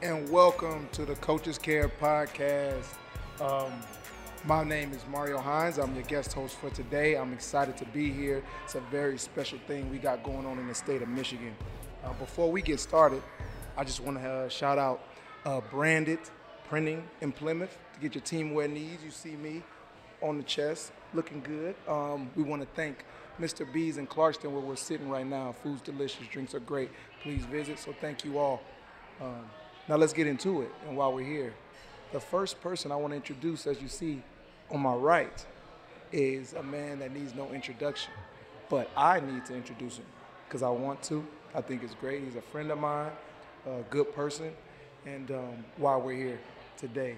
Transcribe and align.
and 0.00 0.28
welcome 0.30 0.88
to 0.92 1.04
the 1.04 1.16
Coaches 1.16 1.58
Care 1.58 1.88
Podcast. 1.88 2.94
Um, 3.40 3.72
my 4.44 4.62
name 4.62 4.92
is 4.92 5.04
Mario 5.10 5.38
Hines. 5.38 5.76
I'm 5.76 5.92
your 5.92 6.04
guest 6.04 6.32
host 6.32 6.56
for 6.56 6.70
today. 6.70 7.16
I'm 7.16 7.32
excited 7.32 7.76
to 7.78 7.84
be 7.86 8.12
here. 8.12 8.44
It's 8.64 8.76
a 8.76 8.80
very 8.92 9.18
special 9.18 9.58
thing 9.66 9.90
we 9.90 9.98
got 9.98 10.22
going 10.22 10.46
on 10.46 10.60
in 10.60 10.68
the 10.68 10.74
state 10.74 11.02
of 11.02 11.08
Michigan. 11.08 11.52
Uh, 12.04 12.12
before 12.12 12.48
we 12.48 12.62
get 12.62 12.78
started, 12.78 13.20
I 13.76 13.82
just 13.82 13.98
want 13.98 14.18
to 14.18 14.28
uh, 14.28 14.48
shout 14.48 14.78
out 14.78 15.02
uh, 15.44 15.60
Branded 15.68 16.20
Printing 16.68 17.02
in 17.20 17.32
Plymouth 17.32 17.76
to 17.94 18.00
get 18.00 18.14
your 18.14 18.22
team 18.22 18.54
wear 18.54 18.68
needs. 18.68 19.02
You 19.02 19.10
see 19.10 19.34
me 19.34 19.64
on 20.22 20.36
the 20.36 20.44
chest 20.44 20.92
looking 21.12 21.40
good. 21.40 21.74
Um, 21.88 22.30
we 22.36 22.44
want 22.44 22.62
to 22.62 22.68
thank 22.76 23.04
Mr. 23.40 23.70
B's 23.72 23.98
in 23.98 24.06
Clarkston 24.06 24.52
where 24.52 24.62
we're 24.62 24.76
sitting 24.76 25.10
right 25.10 25.26
now. 25.26 25.50
Food's 25.50 25.80
delicious, 25.80 26.28
drinks 26.28 26.54
are 26.54 26.60
great. 26.60 26.90
Please 27.20 27.44
visit. 27.46 27.80
So 27.80 27.92
thank 28.00 28.24
you 28.24 28.38
all. 28.38 28.62
Um, 29.20 29.44
now 29.88 29.96
let's 29.96 30.12
get 30.12 30.26
into 30.26 30.62
it. 30.62 30.70
And 30.86 30.96
while 30.96 31.12
we're 31.12 31.24
here, 31.24 31.54
the 32.12 32.20
first 32.20 32.60
person 32.60 32.92
I 32.92 32.96
want 32.96 33.12
to 33.12 33.16
introduce, 33.16 33.66
as 33.66 33.80
you 33.80 33.88
see 33.88 34.22
on 34.70 34.80
my 34.80 34.94
right, 34.94 35.46
is 36.12 36.52
a 36.54 36.62
man 36.62 36.98
that 37.00 37.12
needs 37.12 37.34
no 37.34 37.48
introduction. 37.52 38.12
But 38.68 38.90
I 38.96 39.20
need 39.20 39.46
to 39.46 39.54
introduce 39.54 39.96
him 39.96 40.04
because 40.46 40.62
I 40.62 40.68
want 40.68 41.02
to. 41.04 41.26
I 41.54 41.62
think 41.62 41.82
it's 41.82 41.94
great. 41.94 42.22
He's 42.22 42.36
a 42.36 42.42
friend 42.42 42.70
of 42.70 42.78
mine, 42.78 43.10
a 43.66 43.82
good 43.90 44.14
person. 44.14 44.52
And 45.06 45.30
um, 45.30 45.64
while 45.78 46.00
we're 46.00 46.16
here 46.16 46.40
today, 46.76 47.16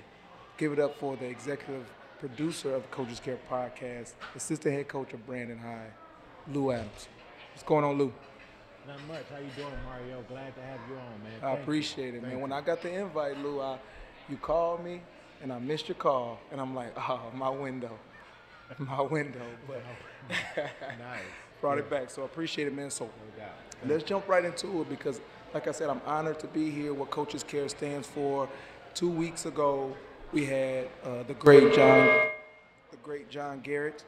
give 0.56 0.72
it 0.72 0.78
up 0.78 0.96
for 0.98 1.16
the 1.16 1.26
executive 1.26 1.90
producer 2.20 2.74
of 2.74 2.88
Coaches 2.90 3.18
Care 3.18 3.38
Podcast, 3.50 4.12
assistant 4.36 4.74
head 4.74 4.88
coach 4.88 5.12
of 5.12 5.26
Brandon 5.26 5.58
High, 5.58 5.88
Lou 6.52 6.70
Adams. 6.70 7.08
What's 7.52 7.64
going 7.64 7.84
on, 7.84 7.98
Lou? 7.98 8.12
Not 8.86 8.98
much. 9.08 9.24
How 9.30 9.38
you 9.38 9.50
doing, 9.56 9.72
Mario? 9.84 10.24
Glad 10.28 10.54
to 10.54 10.62
have 10.62 10.80
you 10.88 10.94
on, 10.96 11.22
man. 11.22 11.32
I 11.42 11.54
Thank 11.54 11.60
appreciate 11.60 12.12
you. 12.12 12.18
it, 12.18 12.22
man. 12.22 12.30
Thank 12.32 12.42
When. 12.42 12.52
I 12.52 12.60
got 12.60 12.82
the 12.82 12.92
invite, 12.92 13.38
Lou, 13.38 13.60
I, 13.60 13.78
you 14.28 14.36
called 14.36 14.84
me 14.84 15.02
and 15.42 15.52
I 15.52 15.58
missed 15.58 15.88
your 15.88 15.96
call, 15.96 16.38
and 16.52 16.60
I'm 16.60 16.74
like, 16.74 16.92
oh, 16.96 17.30
my 17.34 17.48
window, 17.48 17.98
my 18.78 19.00
window. 19.00 19.40
But 19.66 19.82
nice. 20.98 21.20
brought 21.60 21.78
it 21.78 21.88
back, 21.88 22.10
so 22.10 22.22
I 22.22 22.24
appreciate 22.26 22.66
it, 22.66 22.74
man. 22.74 22.90
So 22.90 23.08
No 23.38 23.44
let's 23.86 24.04
jump 24.04 24.28
right 24.28 24.44
into 24.44 24.82
it 24.82 24.88
because, 24.90 25.20
like 25.54 25.66
I 25.66 25.72
said, 25.72 25.88
I'm 25.88 26.02
honored 26.04 26.38
to 26.40 26.46
be 26.46 26.70
here. 26.70 26.92
What 26.92 27.10
Coaches 27.10 27.42
Care 27.42 27.68
stands 27.68 28.06
for. 28.06 28.48
Two 28.94 29.08
weeks 29.10 29.46
ago, 29.46 29.96
we 30.32 30.44
had 30.44 30.88
uh, 31.04 31.22
the 31.22 31.34
great 31.34 31.72
John, 31.74 32.06
the 32.90 32.96
great 33.02 33.30
John 33.30 33.60
Garrett, 33.60 34.04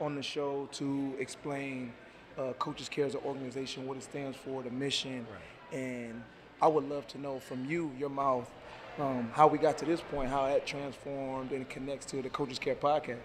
on 0.00 0.14
the 0.14 0.22
show 0.22 0.68
to 0.72 1.14
explain 1.18 1.92
uh, 2.38 2.52
Coaches 2.54 2.88
Care 2.88 3.06
as 3.06 3.14
an 3.14 3.20
organization, 3.24 3.86
what 3.86 3.96
it 3.96 4.02
stands 4.02 4.36
for, 4.36 4.62
the 4.62 4.70
mission, 4.70 5.26
and 5.72 6.22
I 6.60 6.68
would 6.68 6.88
love 6.88 7.06
to 7.08 7.18
know 7.18 7.38
from 7.38 7.64
you, 7.64 7.90
your 7.98 8.08
mouth, 8.08 8.50
um, 8.98 9.30
how 9.34 9.46
we 9.46 9.58
got 9.58 9.76
to 9.78 9.84
this 9.84 10.00
point, 10.00 10.30
how 10.30 10.46
that 10.46 10.66
transformed 10.66 11.52
and 11.52 11.68
connects 11.68 12.06
to 12.06 12.22
the 12.22 12.30
Coaches 12.30 12.58
Care 12.58 12.74
podcast. 12.74 13.18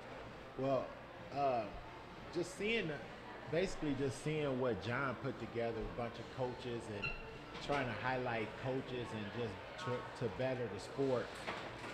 Well, 0.57 0.85
uh, 1.35 1.63
just 2.33 2.57
seeing, 2.57 2.89
basically 3.51 3.95
just 3.99 4.23
seeing 4.23 4.59
what 4.59 4.81
John 4.83 5.15
put 5.23 5.39
together, 5.39 5.77
a 5.95 6.01
bunch 6.01 6.13
of 6.19 6.37
coaches 6.37 6.81
and 6.97 7.09
trying 7.65 7.85
to 7.85 7.93
highlight 8.03 8.47
coaches 8.63 9.07
and 9.13 9.25
just 9.41 9.85
tr- 9.85 10.23
to 10.23 10.31
better 10.37 10.67
the 10.73 10.79
sport, 10.79 11.25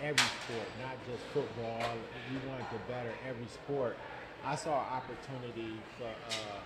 every 0.02 0.18
sport, 0.18 0.66
not 0.82 0.96
just 1.06 1.22
football. 1.32 1.82
We 2.30 2.48
wanted 2.48 2.66
to 2.70 2.78
better 2.88 3.12
every 3.28 3.46
sport. 3.46 3.96
I 4.44 4.56
saw 4.56 4.80
an 4.80 5.02
opportunity 5.02 5.74
for 5.98 6.06
uh, 6.06 6.60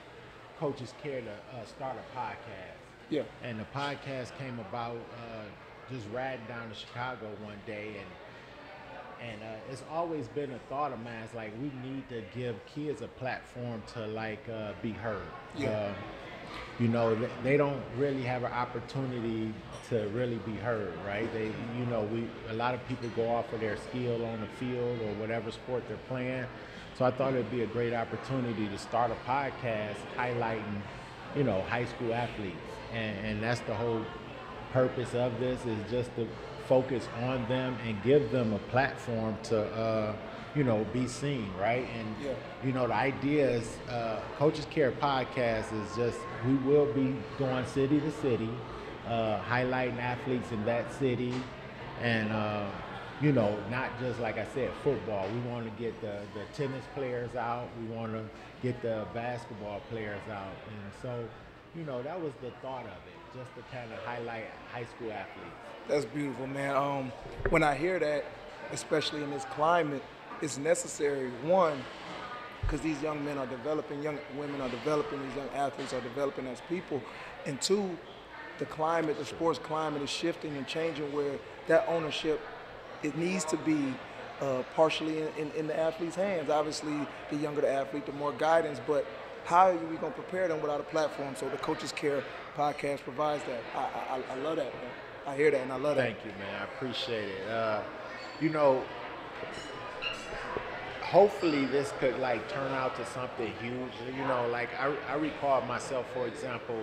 Coaches 0.62 0.94
Care 1.02 1.20
to 1.20 1.28
uh, 1.28 1.64
start 1.66 1.96
a 1.96 2.16
podcast. 2.16 2.78
Yeah. 3.10 3.22
And 3.42 3.58
the 3.58 3.66
podcast 3.74 4.30
came 4.38 4.60
about 4.60 4.94
uh, 4.94 5.42
just 5.92 6.06
riding 6.12 6.46
down 6.46 6.68
to 6.68 6.74
Chicago 6.76 7.26
one 7.42 7.58
day, 7.66 7.96
and 7.98 9.28
and 9.28 9.42
uh, 9.42 9.72
it's 9.72 9.82
always 9.90 10.28
been 10.28 10.52
a 10.52 10.60
thought 10.68 10.92
of 10.92 11.00
mine. 11.00 11.22
It's 11.24 11.34
like 11.34 11.52
we 11.60 11.72
need 11.90 12.08
to 12.10 12.22
give 12.32 12.54
kids 12.64 13.02
a 13.02 13.08
platform 13.08 13.82
to 13.94 14.06
like 14.06 14.48
uh, 14.48 14.74
be 14.82 14.92
heard. 14.92 15.26
Yeah. 15.56 15.70
Uh, 15.70 15.94
you 16.78 16.86
know, 16.86 17.18
they 17.42 17.56
don't 17.56 17.82
really 17.98 18.22
have 18.22 18.44
an 18.44 18.52
opportunity 18.52 19.52
to 19.88 20.06
really 20.10 20.38
be 20.46 20.54
heard, 20.54 20.92
right? 21.04 21.32
They, 21.32 21.46
you 21.76 21.86
know, 21.86 22.02
we 22.04 22.28
a 22.50 22.54
lot 22.54 22.72
of 22.72 22.86
people 22.86 23.08
go 23.16 23.28
off 23.28 23.52
of 23.52 23.58
their 23.58 23.78
skill 23.78 24.24
on 24.24 24.40
the 24.40 24.46
field 24.64 25.00
or 25.00 25.12
whatever 25.14 25.50
sport 25.50 25.82
they're 25.88 25.96
playing. 26.08 26.46
So 27.02 27.06
I 27.06 27.10
thought 27.10 27.32
it'd 27.34 27.50
be 27.50 27.62
a 27.62 27.66
great 27.66 27.92
opportunity 27.92 28.68
to 28.68 28.78
start 28.78 29.10
a 29.10 29.16
podcast 29.28 29.96
highlighting, 30.16 30.80
you 31.34 31.42
know, 31.42 31.60
high 31.62 31.84
school 31.84 32.14
athletes, 32.14 32.54
and, 32.92 33.26
and 33.26 33.42
that's 33.42 33.58
the 33.58 33.74
whole 33.74 34.06
purpose 34.72 35.12
of 35.12 35.40
this 35.40 35.66
is 35.66 35.90
just 35.90 36.14
to 36.14 36.28
focus 36.68 37.08
on 37.24 37.44
them 37.48 37.76
and 37.84 38.00
give 38.04 38.30
them 38.30 38.52
a 38.52 38.58
platform 38.70 39.36
to, 39.42 39.64
uh, 39.74 40.14
you 40.54 40.62
know, 40.62 40.86
be 40.92 41.08
seen, 41.08 41.52
right? 41.58 41.88
And 41.98 42.14
Yeah. 42.22 42.34
you 42.64 42.70
know, 42.70 42.86
the 42.86 42.94
idea 42.94 43.50
is 43.50 43.78
uh, 43.90 44.20
Coaches 44.38 44.66
Care 44.70 44.92
podcast 44.92 45.72
is 45.72 45.96
just 45.96 46.20
we 46.46 46.54
will 46.54 46.86
be 46.86 47.16
going 47.36 47.66
city 47.66 47.98
to 47.98 48.12
city, 48.12 48.48
uh, 49.08 49.40
highlighting 49.50 49.98
athletes 49.98 50.52
in 50.52 50.64
that 50.66 50.92
city, 50.92 51.34
and 52.00 52.30
uh, 52.30 52.66
you 53.22 53.32
know, 53.32 53.56
not 53.70 53.88
just 54.00 54.18
like 54.18 54.36
I 54.36 54.46
said, 54.52 54.70
football. 54.82 55.28
We 55.28 55.40
want 55.50 55.64
to 55.64 55.82
get 55.82 55.98
the 56.00 56.18
the 56.34 56.44
tennis 56.54 56.84
players 56.94 57.34
out. 57.36 57.68
We 57.80 57.86
want 57.94 58.12
to 58.12 58.24
get 58.62 58.82
the 58.82 59.06
basketball 59.14 59.80
players 59.90 60.20
out, 60.30 60.54
and 60.66 60.92
so, 61.00 61.24
you 61.76 61.84
know, 61.84 62.02
that 62.02 62.20
was 62.20 62.32
the 62.42 62.50
thought 62.60 62.84
of 62.84 62.90
it, 62.90 63.38
just 63.38 63.54
to 63.54 63.62
kind 63.74 63.92
of 63.92 63.98
highlight 64.00 64.46
high 64.72 64.84
school 64.84 65.12
athletes. 65.12 65.56
That's 65.88 66.04
beautiful, 66.04 66.46
man. 66.46 66.76
Um, 66.76 67.12
when 67.50 67.62
I 67.62 67.74
hear 67.74 67.98
that, 67.98 68.24
especially 68.72 69.22
in 69.22 69.30
this 69.30 69.44
climate, 69.54 70.02
it's 70.40 70.58
necessary. 70.58 71.30
One, 71.44 71.82
because 72.62 72.80
these 72.80 73.00
young 73.02 73.24
men 73.24 73.38
are 73.38 73.46
developing, 73.46 74.02
young 74.02 74.18
women 74.36 74.60
are 74.60 74.68
developing, 74.68 75.22
these 75.26 75.36
young 75.36 75.48
athletes 75.50 75.92
are 75.92 76.00
developing 76.00 76.46
as 76.48 76.60
people, 76.68 77.00
and 77.46 77.60
two, 77.60 77.96
the 78.58 78.66
climate, 78.66 79.18
the 79.18 79.24
sports 79.24 79.58
climate 79.58 80.02
is 80.02 80.10
shifting 80.10 80.56
and 80.56 80.66
changing 80.66 81.12
where 81.12 81.38
that 81.66 81.84
ownership, 81.88 82.40
it 83.02 83.16
needs 83.16 83.44
to 83.46 83.56
be 83.58 83.94
uh, 84.40 84.62
partially 84.74 85.22
in, 85.22 85.28
in, 85.38 85.50
in 85.52 85.66
the 85.66 85.78
athlete's 85.78 86.16
hands. 86.16 86.50
Obviously, 86.50 87.06
the 87.30 87.36
younger 87.36 87.60
the 87.60 87.72
athlete, 87.72 88.06
the 88.06 88.12
more 88.12 88.32
guidance, 88.32 88.80
but 88.86 89.06
how 89.44 89.68
are 89.68 89.76
we 89.76 89.96
going 89.96 90.12
to 90.12 90.20
prepare 90.20 90.48
them 90.48 90.60
without 90.60 90.80
a 90.80 90.84
platform? 90.84 91.34
So 91.36 91.48
the 91.48 91.56
Coaches 91.58 91.92
Care 91.92 92.22
podcast 92.56 93.00
provides 93.00 93.42
that. 93.44 93.62
I, 93.74 94.16
I, 94.16 94.22
I 94.32 94.36
love 94.42 94.56
that, 94.56 94.72
man. 94.72 94.92
I 95.26 95.36
hear 95.36 95.50
that 95.50 95.60
and 95.60 95.72
I 95.72 95.76
love 95.76 95.96
that. 95.96 96.04
Thank 96.04 96.24
you, 96.24 96.32
man. 96.32 96.60
I 96.60 96.64
appreciate 96.64 97.28
it. 97.28 97.48
Uh, 97.48 97.82
you 98.40 98.50
know, 98.50 98.82
hopefully 101.12 101.66
this 101.66 101.92
could 102.00 102.18
like 102.20 102.48
turn 102.48 102.72
out 102.72 102.96
to 102.96 103.04
something 103.04 103.52
huge. 103.60 103.92
You 104.16 104.24
know, 104.24 104.48
like 104.50 104.70
I, 104.80 104.94
I 105.10 105.16
recall 105.16 105.60
myself, 105.62 106.06
for 106.14 106.26
example, 106.26 106.82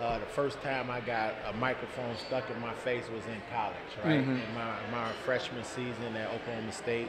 uh, 0.00 0.20
the 0.20 0.26
first 0.26 0.62
time 0.62 0.88
I 0.88 1.00
got 1.00 1.34
a 1.52 1.52
microphone 1.56 2.16
stuck 2.16 2.48
in 2.48 2.60
my 2.60 2.72
face 2.72 3.04
was 3.12 3.26
in 3.26 3.42
college, 3.52 3.76
right? 4.04 4.20
In 4.20 4.54
my, 4.54 4.76
my 4.92 5.10
freshman 5.24 5.64
season 5.64 6.14
at 6.14 6.32
Oklahoma 6.32 6.72
State. 6.72 7.08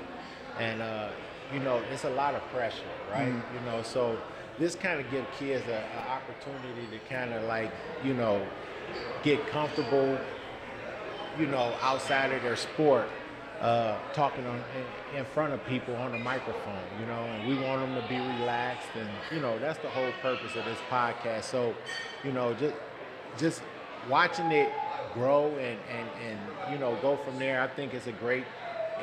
And, 0.59 0.81
uh, 0.81 1.09
you 1.53 1.59
know, 1.59 1.79
it's 1.93 2.05
a 2.05 2.09
lot 2.09 2.33
of 2.33 2.41
pressure, 2.49 2.91
right? 3.11 3.27
You 3.27 3.61
know, 3.67 3.83
so 3.83 4.17
this 4.57 4.73
kind 4.73 4.99
of 4.99 5.09
give 5.11 5.25
kids 5.37 5.63
an 5.67 5.83
opportunity 6.09 6.87
to 6.91 7.13
kind 7.13 7.33
of 7.33 7.43
like, 7.43 7.71
you 8.03 8.15
know, 8.15 8.43
get 9.21 9.45
comfortable 9.47 10.17
you 11.39 11.45
know, 11.45 11.75
outside 11.81 12.31
of 12.31 12.41
their 12.41 12.55
sport, 12.55 13.07
uh, 13.61 13.97
talking 14.13 14.45
on 14.45 14.55
in, 15.11 15.19
in 15.19 15.25
front 15.25 15.53
of 15.53 15.63
people 15.65 15.95
on 15.95 16.13
a 16.13 16.19
microphone, 16.19 16.83
you 16.99 17.05
know, 17.05 17.23
and 17.23 17.47
we 17.47 17.55
want 17.55 17.81
them 17.81 18.01
to 18.01 18.07
be 18.07 18.17
relaxed, 18.17 18.89
and 18.95 19.09
you 19.31 19.39
know, 19.39 19.57
that's 19.59 19.79
the 19.79 19.89
whole 19.89 20.11
purpose 20.21 20.55
of 20.55 20.65
this 20.65 20.77
podcast. 20.89 21.43
So, 21.43 21.73
you 22.23 22.31
know, 22.31 22.53
just 22.53 22.75
just 23.37 23.61
watching 24.09 24.51
it 24.51 24.71
grow 25.13 25.47
and 25.55 25.79
and 25.89 26.09
and 26.25 26.39
you 26.71 26.77
know 26.77 26.97
go 27.01 27.17
from 27.17 27.39
there, 27.39 27.61
I 27.61 27.67
think 27.67 27.93
it's 27.93 28.07
a 28.07 28.11
great 28.11 28.45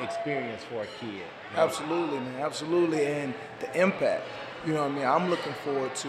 experience 0.01 0.63
for 0.63 0.83
a 0.83 0.87
kid. 0.99 1.13
you 1.13 1.19
know. 1.55 1.63
Absolutely, 1.63 2.19
man. 2.19 2.41
Absolutely. 2.41 3.05
And 3.05 3.33
the 3.59 3.81
impact. 3.81 4.23
You 4.65 4.73
know 4.73 4.81
what 4.81 4.91
I 4.91 4.95
mean? 4.95 5.05
I'm 5.05 5.29
looking 5.29 5.53
forward 5.63 5.95
to 5.95 6.07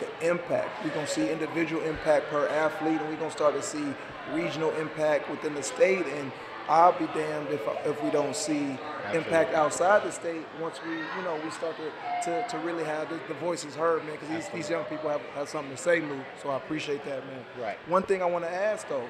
the 0.00 0.28
impact. 0.28 0.84
We're 0.84 0.90
going 0.90 1.06
to 1.06 1.12
see 1.12 1.30
individual 1.30 1.82
impact 1.82 2.28
per 2.30 2.48
athlete, 2.48 3.00
and 3.00 3.08
we're 3.08 3.16
going 3.16 3.30
to 3.30 3.36
start 3.36 3.54
to 3.54 3.62
see 3.62 3.84
regional 4.32 4.70
impact 4.76 5.30
within 5.30 5.54
the 5.54 5.62
state. 5.62 6.04
And 6.06 6.32
I'll 6.70 6.96
be 6.96 7.06
damned 7.06 7.48
if, 7.48 7.60
if 7.84 8.00
we 8.00 8.10
don't 8.10 8.34
see 8.34 8.78
impact 9.12 9.54
outside 9.54 10.04
the 10.04 10.12
state 10.12 10.44
once 10.60 10.78
we, 10.86 10.92
you 10.92 11.22
know, 11.24 11.36
we 11.42 11.50
start 11.50 11.74
to, 11.76 12.30
to, 12.30 12.48
to 12.48 12.58
really 12.58 12.84
have 12.84 13.08
the, 13.08 13.18
the 13.26 13.34
voices 13.34 13.74
heard, 13.74 14.04
man, 14.04 14.12
because 14.12 14.28
these, 14.28 14.48
these 14.54 14.70
young 14.70 14.84
people 14.84 15.10
have, 15.10 15.20
have 15.34 15.48
something 15.48 15.72
to 15.74 15.76
say, 15.76 16.00
Lou. 16.00 16.20
So 16.40 16.50
I 16.50 16.56
appreciate 16.58 17.04
that, 17.06 17.26
man. 17.26 17.44
Right. 17.60 17.76
One 17.88 18.04
thing 18.04 18.22
I 18.22 18.26
want 18.26 18.44
to 18.44 18.50
ask, 18.50 18.88
though, 18.88 19.04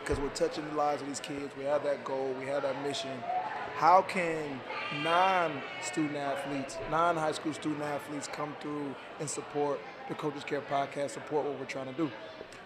because 0.00 0.18
we're 0.18 0.30
touching 0.30 0.66
the 0.66 0.74
lives 0.76 1.02
of 1.02 1.08
these 1.08 1.20
kids. 1.20 1.54
We 1.58 1.64
have 1.64 1.84
that 1.84 2.04
goal. 2.04 2.34
We 2.40 2.46
have 2.46 2.62
that 2.62 2.82
mission. 2.82 3.22
How 3.76 4.00
can 4.00 4.58
non-student 5.02 6.16
athletes, 6.16 6.78
non-high 6.90 7.32
school 7.32 7.52
student 7.52 7.82
athletes 7.82 8.26
come 8.26 8.56
through 8.60 8.94
and 9.20 9.28
support 9.28 9.78
the 10.08 10.14
Coaches 10.14 10.42
Care 10.44 10.62
podcast, 10.62 11.10
support 11.10 11.44
what 11.44 11.58
we're 11.58 11.66
trying 11.66 11.86
to 11.86 11.92
do? 11.92 12.10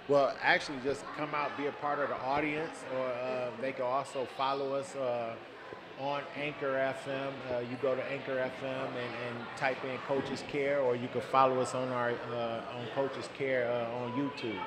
Well, 0.08 0.34
actually, 0.42 0.78
just 0.84 1.04
come 1.16 1.34
out, 1.34 1.56
be 1.56 1.66
a 1.66 1.72
part 1.72 1.98
of 1.98 2.08
the 2.08 2.20
audience, 2.20 2.84
or 2.96 3.06
uh, 3.06 3.50
they 3.60 3.72
can 3.72 3.84
also 3.84 4.26
follow 4.36 4.74
us 4.74 4.94
uh, 4.96 5.34
on 6.00 6.22
Anchor 6.36 6.94
FM. 7.06 7.32
Uh, 7.50 7.60
you 7.60 7.76
go 7.80 7.94
to 7.94 8.04
Anchor 8.10 8.36
FM 8.36 8.86
and, 8.86 8.96
and, 8.96 9.46
type 9.56 9.76
in 9.84 9.96
Coaches 10.08 10.42
Care, 10.48 10.80
or 10.80 10.96
you 10.96 11.08
can 11.08 11.20
follow 11.20 11.60
us 11.60 11.74
on 11.74 11.88
our 11.88 12.10
uh, 12.10 12.60
on 12.76 12.86
Coaches 12.94 13.28
Care 13.36 13.70
uh, 13.70 14.02
on 14.02 14.12
YouTube. 14.12 14.58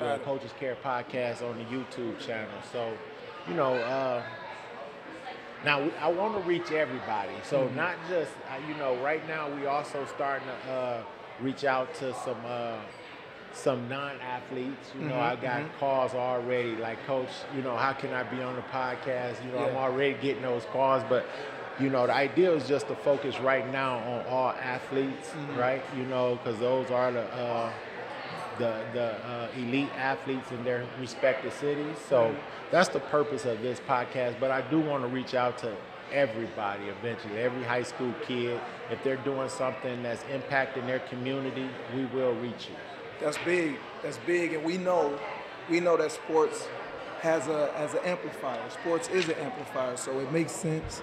Uh, 0.00 0.18
Coaches 0.18 0.52
Care 0.58 0.76
podcast 0.84 1.42
on 1.42 1.56
the 1.58 1.64
YouTube 1.64 2.18
channel. 2.18 2.50
So, 2.72 2.92
you 3.48 3.54
know. 3.54 3.74
Uh, 3.74 4.22
now 5.64 5.90
I 6.00 6.12
want 6.12 6.36
to 6.36 6.42
reach 6.46 6.70
everybody, 6.70 7.32
so 7.42 7.62
mm-hmm. 7.62 7.76
not 7.76 7.96
just 8.10 8.30
uh, 8.50 8.68
you 8.68 8.74
know. 8.74 8.94
Right 9.02 9.26
now, 9.26 9.48
we 9.52 9.66
also 9.66 10.06
starting 10.14 10.46
to 10.46 11.02
reach 11.40 11.64
out 11.64 11.94
to 11.96 12.14
some 12.24 12.36
some 13.56 13.88
non-athletes. 13.88 14.92
You 14.98 15.06
know, 15.08 15.14
mm-hmm, 15.14 15.20
I 15.20 15.36
got 15.36 15.60
mm-hmm. 15.60 15.78
calls 15.78 16.14
already 16.14 16.76
like, 16.76 17.04
Coach, 17.06 17.30
you 17.54 17.62
know, 17.62 17.76
how 17.76 17.92
can 17.92 18.12
I 18.12 18.22
be 18.22 18.42
on 18.42 18.54
the 18.54 18.62
podcast? 18.62 19.44
You 19.44 19.52
know, 19.52 19.60
yeah. 19.60 19.66
I'm 19.66 19.76
already 19.76 20.14
getting 20.20 20.42
those 20.42 20.64
calls, 20.66 21.02
but 21.08 21.26
you 21.80 21.90
know, 21.90 22.06
the 22.06 22.14
idea 22.14 22.52
is 22.52 22.66
just 22.68 22.88
to 22.88 22.94
focus 22.94 23.38
right 23.40 23.70
now 23.70 23.98
on 23.98 24.26
all 24.26 24.50
athletes, 24.50 25.30
mm-hmm. 25.30 25.58
right? 25.58 25.82
You 25.96 26.04
know, 26.04 26.36
because 26.36 26.58
those 26.58 26.90
are 26.90 27.12
the 27.12 27.22
uh, 27.34 27.72
the 28.58 28.74
the 28.92 29.26
uh, 29.26 29.48
elite 29.56 29.90
athletes 29.96 30.50
in 30.52 30.64
their 30.64 30.86
respective 31.00 31.52
cities. 31.52 31.96
So 32.08 32.28
mm-hmm. 32.28 32.38
that's 32.70 32.88
the 32.88 33.00
purpose 33.00 33.44
of 33.44 33.60
this 33.62 33.80
podcast. 33.80 34.38
But 34.40 34.50
I 34.50 34.62
do 34.62 34.80
want 34.80 35.02
to 35.02 35.08
reach 35.08 35.34
out 35.34 35.58
to 35.58 35.74
everybody 36.12 36.84
eventually, 36.86 37.38
every 37.38 37.62
high 37.62 37.82
school 37.82 38.14
kid. 38.26 38.60
If 38.90 39.02
they're 39.02 39.16
doing 39.16 39.48
something 39.48 40.02
that's 40.02 40.22
impacting 40.24 40.86
their 40.86 41.00
community, 41.00 41.68
we 41.94 42.04
will 42.06 42.34
reach 42.34 42.68
you. 42.68 42.76
That's 43.20 43.38
big. 43.44 43.76
That's 44.02 44.18
big, 44.18 44.52
and 44.52 44.64
we 44.64 44.76
know, 44.78 45.18
we 45.70 45.80
know 45.80 45.96
that 45.96 46.12
sports 46.12 46.66
has 47.20 47.48
a 47.48 47.72
as 47.76 47.94
an 47.94 48.00
amplifier. 48.04 48.70
Sports 48.70 49.08
is 49.08 49.28
an 49.28 49.36
amplifier, 49.36 49.96
so 49.96 50.18
it 50.20 50.30
makes 50.32 50.52
sense 50.52 51.02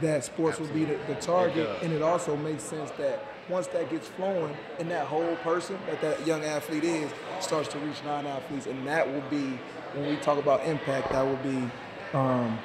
that 0.00 0.24
sports 0.24 0.58
Absolutely. 0.58 0.86
will 0.86 0.98
be 0.98 1.04
the, 1.06 1.14
the 1.14 1.20
target, 1.20 1.68
it 1.68 1.82
and 1.82 1.92
it 1.92 2.02
also 2.02 2.36
makes 2.36 2.62
sense 2.62 2.90
that 2.92 3.24
once 3.48 3.66
that 3.68 3.90
gets 3.90 4.08
flowing, 4.08 4.54
and 4.78 4.90
that 4.90 5.06
whole 5.06 5.36
person 5.36 5.78
that 5.86 6.00
that 6.00 6.26
young 6.26 6.44
athlete 6.44 6.84
is 6.84 7.10
starts 7.40 7.68
to 7.68 7.78
reach 7.78 8.02
non-athletes, 8.04 8.66
and 8.66 8.86
that 8.86 9.10
will 9.10 9.22
be 9.30 9.58
when 9.94 10.08
we 10.08 10.16
talk 10.16 10.38
about 10.38 10.64
impact. 10.66 11.12
That 11.12 11.22
will 11.22 11.36
be 11.36 11.70
um, 12.12 12.58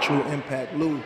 true 0.00 0.22
impact. 0.24 0.74
Lou, 0.76 1.02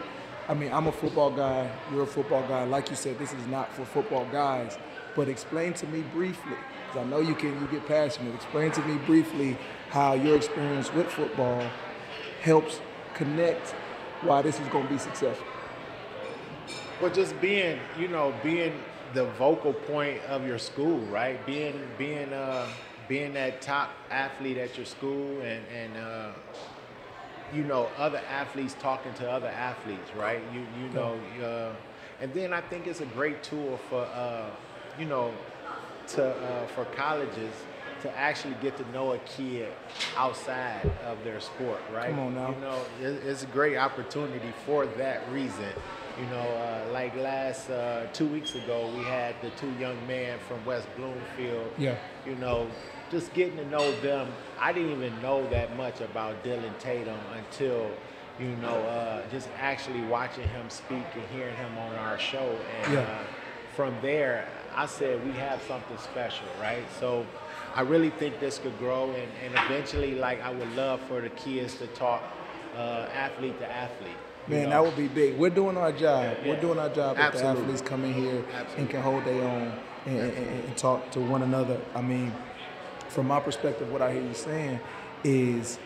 I 0.46 0.54
mean, 0.54 0.72
I'm 0.72 0.86
a 0.86 0.92
football 0.92 1.30
guy. 1.30 1.70
You're 1.90 2.02
a 2.02 2.06
football 2.06 2.42
guy. 2.46 2.64
Like 2.64 2.90
you 2.90 2.96
said, 2.96 3.18
this 3.18 3.32
is 3.32 3.46
not 3.46 3.72
for 3.72 3.84
football 3.84 4.26
guys. 4.26 4.76
But 5.16 5.28
explain 5.28 5.72
to 5.74 5.86
me 5.86 6.02
briefly 6.12 6.56
because 6.86 7.06
I 7.06 7.08
know 7.08 7.20
you 7.20 7.34
can 7.34 7.60
you 7.60 7.66
get 7.68 7.86
passionate. 7.86 8.34
Explain 8.34 8.72
to 8.72 8.82
me 8.82 8.98
briefly 9.06 9.56
how 9.90 10.14
your 10.14 10.36
experience 10.36 10.92
with 10.92 11.06
football 11.08 11.66
helps 12.42 12.80
connect 13.14 13.74
why 14.22 14.42
this 14.42 14.58
is 14.60 14.68
going 14.68 14.86
to 14.86 14.92
be 14.92 14.98
successful. 14.98 15.46
Well, 17.00 17.12
just 17.12 17.40
being, 17.40 17.78
you 17.98 18.08
know, 18.08 18.34
being 18.42 18.72
the 19.14 19.26
vocal 19.32 19.72
point 19.72 20.20
of 20.24 20.46
your 20.46 20.58
school, 20.58 20.98
right? 21.06 21.44
Being 21.46 21.80
being 21.96 22.32
uh, 22.32 22.66
being 23.08 23.34
that 23.34 23.62
top 23.62 23.90
athlete 24.10 24.58
at 24.58 24.76
your 24.76 24.86
school, 24.86 25.40
and 25.40 25.64
and 25.72 25.96
uh, 25.96 26.30
you 27.52 27.64
know 27.64 27.88
other 27.98 28.20
athletes 28.30 28.76
talking 28.80 29.12
to 29.14 29.30
other 29.30 29.48
athletes, 29.48 30.10
right? 30.16 30.42
You 30.52 30.66
you 30.80 30.88
know, 30.92 31.18
uh, 31.42 31.72
and 32.20 32.32
then 32.32 32.52
I 32.52 32.60
think 32.60 32.86
it's 32.86 33.00
a 33.00 33.06
great 33.06 33.42
tool 33.42 33.78
for 33.88 34.02
uh, 34.04 34.50
you 34.98 35.06
know 35.06 35.32
to 36.08 36.30
uh, 36.30 36.66
for 36.68 36.84
colleges 36.86 37.52
to 38.02 38.18
actually 38.18 38.54
get 38.60 38.76
to 38.76 38.90
know 38.90 39.12
a 39.12 39.18
kid 39.20 39.72
outside 40.16 40.90
of 41.06 41.22
their 41.24 41.40
sport, 41.40 41.80
right? 41.90 42.10
Come 42.10 42.18
on 42.18 42.34
now. 42.34 42.50
You 42.50 42.60
know, 42.60 42.82
it's 43.00 43.44
a 43.44 43.46
great 43.46 43.78
opportunity 43.78 44.52
for 44.66 44.84
that 44.86 45.26
reason. 45.32 45.72
You 46.20 46.26
know, 46.26 46.36
uh, 46.38 46.92
like 46.92 47.16
last 47.16 47.70
uh, 47.70 48.06
two 48.12 48.26
weeks 48.26 48.54
ago, 48.54 48.90
we 48.96 49.02
had 49.04 49.34
the 49.40 49.50
two 49.50 49.72
young 49.80 49.96
men 50.06 50.38
from 50.46 50.64
West 50.66 50.86
Bloomfield. 50.96 51.72
Yeah. 51.78 51.96
You 52.26 52.36
know, 52.36 52.68
just 53.14 53.32
getting 53.32 53.56
to 53.56 53.66
know 53.66 53.92
them. 54.00 54.28
I 54.58 54.72
didn't 54.72 54.90
even 54.90 55.22
know 55.22 55.48
that 55.50 55.76
much 55.76 56.00
about 56.00 56.42
Dylan 56.42 56.76
Tatum 56.80 57.18
until, 57.36 57.88
you 58.40 58.48
know, 58.56 58.74
uh, 58.74 59.22
just 59.30 59.48
actually 59.56 60.00
watching 60.02 60.48
him 60.48 60.68
speak 60.68 61.04
and 61.14 61.22
hearing 61.32 61.54
him 61.54 61.78
on 61.78 61.94
our 61.94 62.18
show. 62.18 62.58
And 62.82 62.92
yeah. 62.92 63.00
Uh, 63.00 63.18
from 63.76 63.94
there, 64.02 64.48
I 64.74 64.86
said 64.86 65.24
we 65.24 65.32
have 65.32 65.62
something 65.68 65.96
special, 65.98 66.46
right? 66.60 66.84
So 66.98 67.24
I 67.74 67.82
really 67.82 68.10
think 68.10 68.40
this 68.40 68.58
could 68.58 68.76
grow, 68.78 69.10
and, 69.10 69.28
and 69.44 69.54
eventually, 69.66 70.14
like 70.14 70.40
I 70.42 70.50
would 70.50 70.72
love 70.74 71.00
for 71.02 71.20
the 71.20 71.30
kids 71.30 71.76
to 71.78 71.86
talk 71.88 72.22
uh, 72.76 73.08
athlete 73.12 73.58
to 73.60 73.70
athlete. 73.70 74.16
Man, 74.46 74.64
know? 74.64 74.70
that 74.70 74.84
would 74.84 74.96
be 74.96 75.08
big. 75.08 75.38
We're 75.38 75.50
doing 75.50 75.76
our 75.76 75.92
job. 75.92 76.36
Yeah. 76.42 76.48
We're 76.48 76.60
doing 76.60 76.78
our 76.78 76.88
job 76.88 77.16
if 77.18 77.32
the 77.32 77.44
athletes 77.44 77.80
come 77.80 78.04
in 78.04 78.12
here 78.12 78.44
Absolutely. 78.52 78.76
and 78.76 78.90
can 78.90 79.02
hold 79.02 79.24
their 79.24 79.42
own 79.42 79.72
and, 80.06 80.18
and, 80.18 80.64
and, 80.64 80.76
talk 80.76 81.10
to 81.12 81.20
one 81.20 81.42
another. 81.42 81.80
I 81.94 82.02
mean, 82.02 82.32
from 83.14 83.28
my 83.28 83.40
perspective, 83.40 83.90
what 83.90 84.02
I 84.02 84.12
hear 84.12 84.22
you 84.22 84.34
saying 84.34 84.80
is 85.22 85.78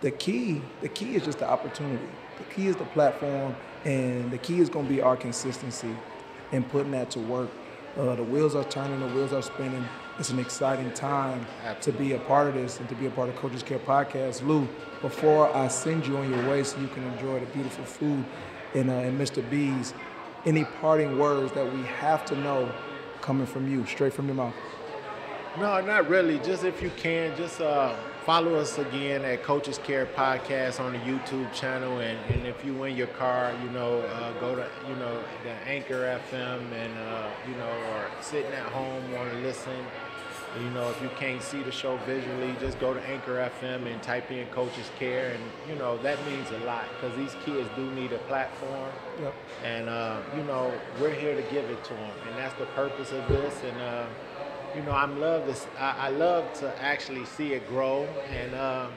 the 0.00 0.10
key. 0.10 0.62
The 0.80 0.88
key 0.88 1.16
is 1.16 1.24
just 1.24 1.40
the 1.40 1.48
opportunity. 1.48 2.06
The 2.38 2.54
key 2.54 2.68
is 2.68 2.76
the 2.76 2.84
platform, 2.86 3.54
and 3.84 4.30
the 4.30 4.38
key 4.38 4.60
is 4.60 4.70
going 4.70 4.86
to 4.86 4.92
be 4.92 5.02
our 5.02 5.16
consistency 5.16 5.94
and 6.52 6.68
putting 6.70 6.92
that 6.92 7.10
to 7.10 7.18
work 7.20 7.50
uh, 7.98 8.14
the 8.14 8.22
wheels 8.22 8.54
are 8.54 8.64
turning, 8.64 9.00
the 9.00 9.14
wheels 9.14 9.32
are 9.32 9.42
spinning. 9.42 9.84
It's 10.18 10.30
an 10.30 10.38
exciting 10.38 10.92
time 10.92 11.46
to 11.80 11.92
be 11.92 12.12
a 12.12 12.18
part 12.20 12.48
of 12.48 12.54
this 12.54 12.78
and 12.78 12.88
to 12.88 12.94
be 12.94 13.06
a 13.06 13.10
part 13.10 13.28
of 13.28 13.36
Coaches 13.36 13.62
Care 13.62 13.78
Podcast. 13.78 14.46
Lou, 14.46 14.68
before 15.00 15.54
I 15.54 15.66
send 15.68 16.06
you 16.06 16.16
on 16.18 16.30
your 16.30 16.48
way 16.48 16.62
so 16.62 16.78
you 16.78 16.88
can 16.88 17.02
enjoy 17.12 17.40
the 17.40 17.46
beautiful 17.46 17.84
food 17.84 18.24
and, 18.74 18.90
uh, 18.90 18.94
in 18.94 19.18
Mr. 19.18 19.48
B's, 19.50 19.92
any 20.46 20.64
parting 20.80 21.18
words 21.18 21.52
that 21.52 21.72
we 21.72 21.82
have 21.82 22.24
to 22.26 22.36
know 22.36 22.70
coming 23.22 23.46
from 23.46 23.68
you, 23.70 23.84
straight 23.86 24.12
from 24.12 24.26
your 24.26 24.36
mouth? 24.36 24.54
No, 25.58 25.80
not 25.80 26.08
really. 26.08 26.38
Just 26.38 26.62
if 26.62 26.80
you 26.80 26.90
can, 26.96 27.36
just 27.36 27.60
uh, 27.60 27.96
follow 28.24 28.54
us 28.54 28.78
again 28.78 29.24
at 29.24 29.42
Coaches 29.42 29.78
Care 29.78 30.06
Podcast 30.06 30.78
on 30.78 30.92
the 30.92 30.98
YouTube 31.00 31.52
channel. 31.52 31.98
And, 31.98 32.18
and 32.30 32.46
if 32.46 32.64
you 32.64 32.84
in 32.84 32.96
your 32.96 33.08
car, 33.08 33.52
you 33.64 33.70
know, 33.70 33.98
uh, 34.00 34.32
go 34.38 34.54
to, 34.54 34.64
you 34.88 34.94
know, 34.96 35.20
the 35.42 35.50
Anchor 35.68 36.20
FM 36.30 36.72
and, 36.72 36.98
uh, 36.98 37.28
you 37.48 37.56
know, 37.56 37.68
or 37.90 38.06
sitting 38.22 38.52
at 38.52 38.66
home, 38.66 39.12
want 39.12 39.28
to 39.32 39.38
listen. 39.38 39.76
You 40.62 40.70
know, 40.70 40.88
if 40.90 41.00
you 41.02 41.10
can't 41.16 41.42
see 41.42 41.62
the 41.62 41.70
show 41.72 41.96
visually, 42.06 42.54
just 42.60 42.78
go 42.80 42.94
to 42.94 43.00
Anchor 43.08 43.50
FM 43.60 43.86
and 43.92 44.00
type 44.02 44.30
in 44.30 44.46
Coaches 44.48 44.88
Care. 45.00 45.32
And, 45.32 45.42
you 45.68 45.74
know, 45.76 45.98
that 45.98 46.24
means 46.26 46.48
a 46.50 46.64
lot 46.64 46.84
because 46.94 47.16
these 47.16 47.34
kids 47.44 47.68
do 47.74 47.90
need 47.92 48.12
a 48.12 48.18
platform. 48.18 48.90
Yep. 49.20 49.34
And, 49.64 49.88
uh, 49.88 50.18
you 50.36 50.44
know, 50.44 50.72
we're 51.00 51.14
here 51.14 51.34
to 51.34 51.42
give 51.52 51.68
it 51.68 51.82
to 51.84 51.94
them. 51.94 52.10
And 52.28 52.38
that's 52.38 52.54
the 52.54 52.66
purpose 52.66 53.10
of 53.10 53.26
this. 53.28 53.54
And, 53.64 53.80
uh, 53.80 54.06
you 54.74 54.82
know, 54.82 54.92
I'm 54.92 55.20
love 55.20 55.46
this. 55.46 55.66
I, 55.78 56.06
I, 56.06 56.08
love 56.10 56.52
to 56.60 56.82
actually 56.82 57.24
see 57.24 57.52
it 57.54 57.68
grow, 57.68 58.04
and 58.32 58.54
uh, 58.54 58.88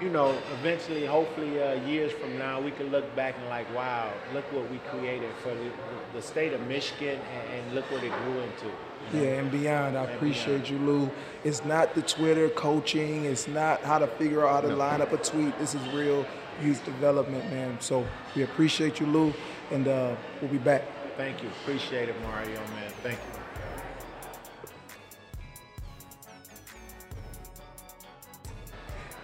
you 0.00 0.10
know, 0.10 0.36
eventually, 0.58 1.06
hopefully, 1.06 1.62
uh, 1.62 1.74
years 1.86 2.12
from 2.12 2.38
now, 2.38 2.60
we 2.60 2.70
can 2.70 2.90
look 2.90 3.14
back 3.16 3.34
and 3.38 3.48
like, 3.48 3.72
wow, 3.74 4.12
look 4.34 4.44
what 4.52 4.70
we 4.70 4.78
created 4.90 5.30
for 5.42 5.54
the, 5.54 5.70
the 6.12 6.22
state 6.22 6.52
of 6.52 6.60
Michigan, 6.66 7.18
and, 7.18 7.60
and, 7.60 7.74
look 7.74 7.90
what 7.90 8.04
it 8.04 8.12
grew 8.24 8.40
into. 8.40 8.66
You 8.66 9.20
know? 9.20 9.22
Yeah, 9.22 9.40
and 9.40 9.50
beyond. 9.50 9.96
I 9.96 10.04
and 10.04 10.14
appreciate 10.14 10.64
beyond. 10.64 10.70
you, 10.70 10.78
Lou. 10.78 11.10
It's 11.44 11.64
not 11.64 11.94
the 11.94 12.02
Twitter 12.02 12.48
coaching. 12.50 13.24
It's 13.24 13.48
not 13.48 13.80
how 13.82 13.98
to 13.98 14.06
figure 14.06 14.46
out 14.46 14.54
how 14.54 14.60
to 14.62 14.68
no. 14.68 14.76
line 14.76 15.00
up 15.00 15.12
a 15.12 15.18
tweet. 15.18 15.58
This 15.58 15.74
is 15.74 15.88
real 15.88 16.26
youth 16.62 16.84
development, 16.84 17.50
man. 17.50 17.78
So 17.80 18.06
we 18.34 18.42
appreciate 18.42 19.00
you, 19.00 19.06
Lou, 19.06 19.32
and 19.70 19.88
uh, 19.88 20.16
we'll 20.40 20.50
be 20.50 20.58
back. 20.58 20.82
Thank 21.16 21.42
you. 21.42 21.48
Appreciate 21.62 22.10
it, 22.10 22.16
Mario, 22.22 22.60
man. 22.60 22.92
Thank 23.02 23.18
you. 23.18 23.45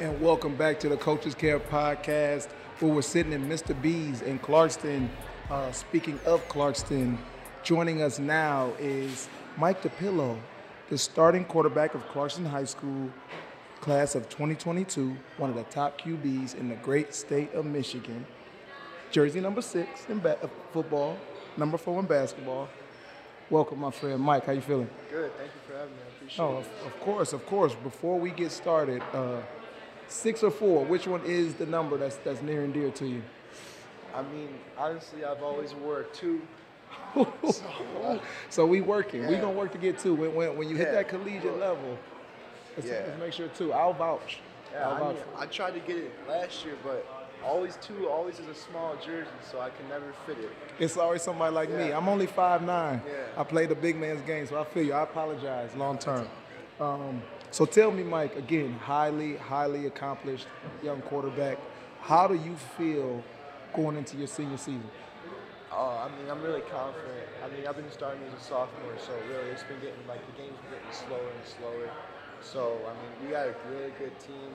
And 0.03 0.21
welcome 0.21 0.57
back 0.57 0.81
to 0.81 0.89
the 0.89 0.97
Coaches 0.97 1.33
Care 1.33 1.61
Podcast, 1.61 2.49
where 2.81 2.93
we're 2.93 3.03
sitting 3.03 3.33
in 3.33 3.49
Mr. 3.49 3.81
B's 3.81 4.21
in 4.21 4.41
Clarkston. 4.41 5.09
Uh, 5.49 5.71
speaking 5.71 6.19
of 6.27 6.47
Clarkston, 6.49 7.17
joining 7.63 8.03
us 8.03 8.19
now 8.19 8.73
is 8.81 9.29
Mike 9.57 9.81
DePillo, 9.81 10.37
the 10.89 10.99
starting 10.99 11.45
quarterback 11.45 11.95
of 11.95 12.05
Clarkston 12.09 12.45
High 12.45 12.65
School, 12.65 13.11
class 13.81 14.17
of 14.17 14.29
2022, 14.29 15.17
one 15.37 15.51
of 15.51 15.55
the 15.55 15.63
top 15.65 16.01
QBs 16.01 16.57
in 16.57 16.69
the 16.69 16.75
great 16.75 17.15
state 17.15 17.55
of 17.55 17.65
Michigan. 17.65 18.27
Jersey 19.13 19.41
number 19.41 19.63
six 19.63 20.05
in 20.09 20.19
ba- 20.19 20.51
football, 20.73 21.17
number 21.57 21.79
four 21.79 22.01
in 22.01 22.07
basketball. 22.07 22.69
Welcome, 23.51 23.79
my 23.79 23.93
friend 23.93 24.21
Mike. 24.21 24.47
How 24.47 24.53
you 24.53 24.63
feeling? 24.63 24.91
Good. 25.13 25.31
Thank 25.37 25.51
you 25.55 25.61
for 25.65 25.79
having 25.79 25.95
me. 25.95 26.01
I 26.03 26.17
appreciate 26.17 26.45
oh, 26.45 26.57
it. 26.57 26.59
Of, 26.59 26.87
of 26.87 27.01
course, 27.01 27.33
of 27.33 27.47
course. 27.47 27.75
Before 27.77 28.19
we 28.19 28.31
get 28.31 28.51
started, 28.51 29.01
uh, 29.13 29.43
Six 30.09 30.43
or 30.43 30.51
four? 30.51 30.85
Which 30.85 31.07
one 31.07 31.23
is 31.25 31.55
the 31.55 31.67
number 31.67 31.97
that's 31.97 32.17
that's 32.17 32.43
near 32.43 32.63
and 32.65 32.73
dear 32.73 32.91
to 32.91 33.07
you? 33.07 33.23
I 34.15 34.23
mean, 34.23 34.49
honestly, 34.77 35.25
I've 35.25 35.43
always 35.43 35.75
wore 35.75 36.03
two. 36.13 36.43
so, 37.51 38.21
so, 38.51 38.67
we 38.67 38.81
working. 38.81 39.23
Yeah. 39.23 39.31
We 39.31 39.37
gonna 39.37 39.51
work 39.51 39.73
to 39.73 39.79
get 39.79 39.99
two. 39.99 40.15
When 40.15 40.35
when, 40.35 40.57
when 40.57 40.69
you 40.69 40.77
hit 40.77 40.89
yeah, 40.89 40.95
that 40.95 41.09
collegiate 41.09 41.59
level. 41.59 41.99
Let's, 42.77 42.89
Yeah. 42.89 43.05
let's 43.07 43.21
make 43.21 43.33
sure 43.33 43.49
two. 43.49 43.73
I'll 43.73 43.93
vouch. 43.93 44.39
Yeah, 44.73 44.89
I'll 44.89 44.95
I, 44.95 44.99
vouch 44.99 45.15
mean, 45.15 45.25
I 45.39 45.47
tried 45.47 45.73
to 45.73 45.81
get 45.81 45.97
it 45.97 46.13
last 46.29 46.65
year, 46.65 46.75
but 46.83 47.07
always 47.45 47.77
two, 47.83 48.09
always 48.09 48.39
is 48.39 48.49
a 48.49 48.55
small 48.55 48.97
jersey, 48.97 49.31
so 49.51 49.61
I 49.61 49.71
can 49.71 49.89
never 49.89 50.13
fit 50.27 50.39
it. 50.39 50.51
It's 50.79 50.97
always 50.97 51.23
somebody 51.23 51.55
like 51.55 51.71
me. 51.71 51.93
I'm 51.93 52.09
only 52.09 52.27
5'9". 52.27 52.67
Yeah. 52.67 53.01
I 53.37 53.45
play 53.45 53.67
the 53.67 53.75
big 53.75 53.97
man's 53.97 54.23
game, 54.23 54.47
so 54.47 54.61
I 54.61 54.65
feel 54.65 54.85
you. 54.85 54.93
I 54.93 55.03
apologize 55.03 55.75
long 55.77 55.99
term. 55.99 56.27
Um, 56.81 57.23
so 57.53 57.65
tell 57.65 57.91
me, 57.93 58.03
Mike, 58.03 58.35
again, 58.37 58.73
highly, 58.81 59.37
highly 59.37 59.87
accomplished 59.87 60.47
young 60.83 61.01
quarterback. 61.03 61.59
How 62.01 62.27
do 62.27 62.35
you 62.35 62.57
feel 62.77 63.23
going 63.75 63.97
into 63.97 64.17
your 64.17 64.27
senior 64.27 64.57
season? 64.57 64.91
Oh, 65.71 66.03
I 66.05 66.09
mean, 66.19 66.31
I'm 66.31 66.43
really 66.43 66.63
confident. 66.63 67.29
I 67.45 67.49
mean, 67.55 67.67
I've 67.67 67.77
been 67.77 67.91
starting 67.91 68.23
as 68.25 68.41
a 68.41 68.45
sophomore, 68.45 68.97
so 68.99 69.13
really, 69.31 69.51
it's 69.51 69.63
been 69.63 69.81
getting 69.81 70.07
like 70.09 70.21
the 70.27 70.43
game's 70.43 70.59
been 70.61 70.73
getting 70.81 70.93
slower 70.93 71.29
and 71.29 71.47
slower. 71.47 71.91
So, 72.43 72.79
I 72.85 72.93
mean, 72.93 73.27
we 73.27 73.33
got 73.33 73.47
a 73.47 73.55
really 73.71 73.93
good 73.99 74.19
team. 74.19 74.51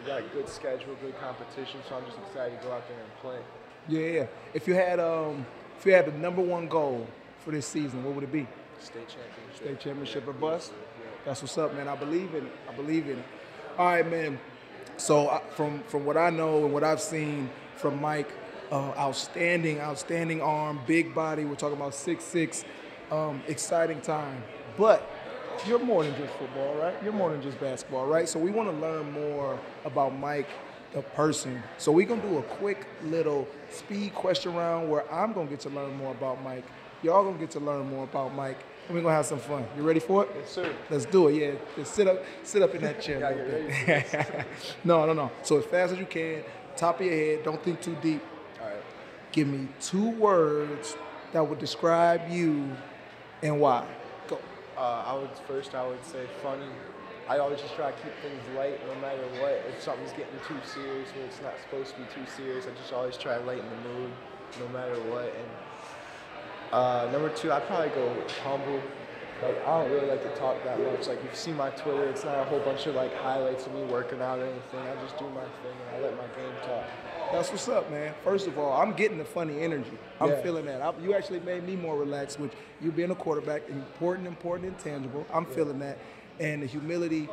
We 0.00 0.06
got 0.06 0.20
a 0.20 0.28
good 0.34 0.48
schedule, 0.48 0.94
good 1.00 1.18
competition. 1.20 1.80
So 1.88 1.96
I'm 1.96 2.04
just 2.04 2.18
excited 2.18 2.60
to 2.60 2.66
go 2.66 2.72
out 2.72 2.86
there 2.88 2.98
and 2.98 3.16
play. 3.22 3.38
Yeah, 3.88 4.20
yeah. 4.20 4.26
If 4.52 4.68
you 4.68 4.74
had 4.74 5.00
um, 5.00 5.46
if 5.78 5.86
you 5.86 5.92
had 5.92 6.06
the 6.06 6.12
number 6.12 6.42
one 6.42 6.68
goal 6.68 7.06
for 7.38 7.50
this 7.50 7.66
season, 7.66 8.04
what 8.04 8.14
would 8.14 8.24
it 8.24 8.32
be? 8.32 8.46
State 8.80 9.08
championship. 9.08 9.56
State 9.56 9.80
championship 9.80 10.24
Yeah, 10.24 10.30
or 10.30 10.34
bust? 10.34 10.72
That's 11.24 11.40
what's 11.40 11.56
up, 11.56 11.74
man. 11.74 11.88
I 11.88 11.96
believe 11.96 12.34
in 12.34 12.44
it. 12.46 12.52
I 12.68 12.72
believe 12.74 13.08
in 13.08 13.18
it. 13.18 13.24
All 13.78 13.86
right, 13.86 14.08
man. 14.08 14.38
So 14.96 15.42
from 15.56 15.82
from 15.84 16.04
what 16.04 16.16
I 16.16 16.30
know 16.30 16.64
and 16.64 16.72
what 16.72 16.84
I've 16.84 17.00
seen 17.00 17.50
from 17.76 18.00
Mike, 18.00 18.30
uh, 18.70 18.92
outstanding, 18.98 19.80
outstanding 19.80 20.42
arm, 20.42 20.80
big 20.86 21.14
body. 21.14 21.44
We're 21.44 21.54
talking 21.54 21.76
about 21.76 21.94
six 21.94 22.24
six, 22.24 22.64
um, 23.10 23.42
exciting 23.48 24.00
time. 24.02 24.42
But 24.76 25.08
you're 25.66 25.78
more 25.78 26.04
than 26.04 26.14
just 26.16 26.34
football, 26.34 26.74
right? 26.74 26.94
You're 27.02 27.12
more 27.12 27.30
than 27.30 27.40
just 27.40 27.58
basketball, 27.58 28.06
right? 28.06 28.28
So 28.28 28.38
we 28.38 28.50
want 28.50 28.68
to 28.70 28.76
learn 28.76 29.10
more 29.12 29.58
about 29.84 30.18
Mike, 30.18 30.48
the 30.92 31.00
person. 31.02 31.62
So 31.78 31.90
we're 31.90 32.06
gonna 32.06 32.22
do 32.22 32.38
a 32.38 32.42
quick 32.42 32.86
little 33.04 33.48
speed 33.70 34.14
question 34.14 34.54
round 34.54 34.90
where 34.90 35.10
I'm 35.12 35.32
gonna 35.32 35.48
get 35.48 35.60
to 35.60 35.70
learn 35.70 35.96
more 35.96 36.12
about 36.12 36.42
Mike. 36.42 36.64
Y'all 37.02 37.24
gonna 37.24 37.38
get 37.38 37.50
to 37.52 37.60
learn 37.60 37.88
more 37.88 38.04
about 38.04 38.34
Mike, 38.34 38.58
we're 38.90 39.02
gonna 39.02 39.14
have 39.14 39.26
some 39.26 39.38
fun. 39.38 39.64
You 39.76 39.82
ready 39.82 40.00
for 40.00 40.24
it? 40.24 40.30
Yes, 40.36 40.50
sir. 40.50 40.74
Let's 40.90 41.04
do 41.06 41.28
it. 41.28 41.34
Yeah, 41.34 41.52
just 41.76 41.94
sit 41.94 42.06
up, 42.06 42.22
sit 42.42 42.62
up 42.62 42.74
in 42.74 42.82
that 42.82 43.00
chair. 43.00 43.16
a 43.16 43.20
Gotta 43.20 43.36
little 43.36 43.86
get 43.86 44.46
no, 44.84 45.06
no, 45.06 45.12
no. 45.12 45.30
So 45.42 45.58
as 45.58 45.64
fast 45.64 45.92
as 45.92 45.98
you 45.98 46.06
can, 46.06 46.42
top 46.76 47.00
of 47.00 47.06
your 47.06 47.14
head. 47.14 47.44
Don't 47.44 47.62
think 47.62 47.80
too 47.80 47.96
deep. 48.02 48.22
All 48.60 48.68
right. 48.68 48.76
Give 49.32 49.48
me 49.48 49.68
two 49.80 50.10
words 50.10 50.96
that 51.32 51.46
would 51.46 51.58
describe 51.58 52.30
you 52.30 52.70
and 53.42 53.60
why. 53.60 53.86
Go. 54.28 54.38
Uh, 54.76 55.04
I 55.06 55.14
would 55.14 55.30
first, 55.46 55.74
I 55.74 55.86
would 55.86 56.04
say 56.04 56.26
funny. 56.42 56.66
I 57.28 57.38
always 57.38 57.60
just 57.60 57.74
try 57.74 57.90
to 57.90 57.96
keep 58.02 58.12
things 58.20 58.42
light, 58.54 58.78
no 58.86 58.94
matter 59.00 59.22
what. 59.40 59.62
If 59.68 59.82
something's 59.82 60.10
getting 60.10 60.38
too 60.46 60.60
serious, 60.66 61.08
when 61.16 61.24
it's 61.24 61.40
not 61.40 61.54
supposed 61.62 61.94
to 61.94 62.00
be 62.00 62.06
too 62.14 62.30
serious, 62.36 62.66
I 62.66 62.78
just 62.78 62.92
always 62.92 63.16
try 63.16 63.38
to 63.38 63.44
lighten 63.44 63.64
the 63.64 63.88
mood, 63.88 64.10
no 64.60 64.68
matter 64.68 65.00
what. 65.10 65.24
And 65.24 65.48
uh, 66.74 67.08
number 67.12 67.28
two, 67.30 67.52
I'd 67.52 67.66
probably 67.66 67.88
go 67.90 68.12
humble. 68.42 68.82
Like 69.42 69.66
I 69.66 69.82
don't 69.82 69.90
really 69.90 70.06
like 70.08 70.22
to 70.22 70.40
talk 70.40 70.62
that 70.64 70.80
much. 70.80 71.06
Like 71.06 71.18
if 71.18 71.24
you 71.24 71.30
see 71.34 71.52
my 71.52 71.70
Twitter, 71.70 72.04
it's 72.04 72.24
not 72.24 72.38
a 72.38 72.44
whole 72.44 72.60
bunch 72.60 72.86
of 72.86 72.94
like 72.94 73.14
highlights 73.16 73.66
of 73.66 73.74
me 73.74 73.82
working 73.84 74.20
out 74.20 74.38
or 74.38 74.44
anything. 74.46 74.80
I 74.80 74.94
just 75.02 75.18
do 75.18 75.24
my 75.30 75.42
thing 75.42 75.76
and 75.94 75.96
I 75.96 76.08
let 76.08 76.16
my 76.16 76.24
game 76.36 76.52
talk. 76.66 76.84
That's 77.32 77.50
what's 77.50 77.68
up, 77.68 77.90
man. 77.90 78.14
First 78.22 78.46
of 78.46 78.58
all, 78.58 78.72
I'm 78.80 78.92
getting 78.94 79.18
the 79.18 79.24
funny 79.24 79.60
energy. 79.60 79.98
I'm 80.20 80.30
Yeah. 80.30 80.42
feeling 80.42 80.66
that. 80.66 80.80
I, 80.82 80.92
you 81.02 81.14
actually 81.14 81.40
made 81.40 81.64
me 81.66 81.74
more 81.76 81.96
relaxed, 81.96 82.38
which 82.40 82.52
you 82.80 82.90
being 82.92 83.10
a 83.10 83.14
quarterback, 83.14 83.62
important, 83.68 84.26
important, 84.28 84.68
intangible. 84.68 85.26
I'm 85.32 85.46
feeling 85.46 85.78
that. 85.80 85.98
And 86.40 86.62
the 86.62 86.66
humility, 86.66 87.28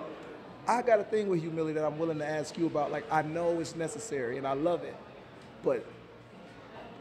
I 0.67 0.81
got 0.81 0.99
a 0.99 1.03
thing 1.03 1.29
with 1.29 1.41
humility 1.41 1.73
that 1.73 1.85
I'm 1.85 1.97
willing 1.99 2.17
to 2.19 2.27
ask 2.27 2.57
you 2.57 2.65
about. 2.67 2.91
Like, 2.91 3.05
I 3.11 3.21
know 3.21 3.59
it's 3.59 3.75
necessary 3.75 4.37
and 4.37 4.47
I 4.47 4.53
love 4.53 4.83
it. 4.83 4.95
But 5.63 5.85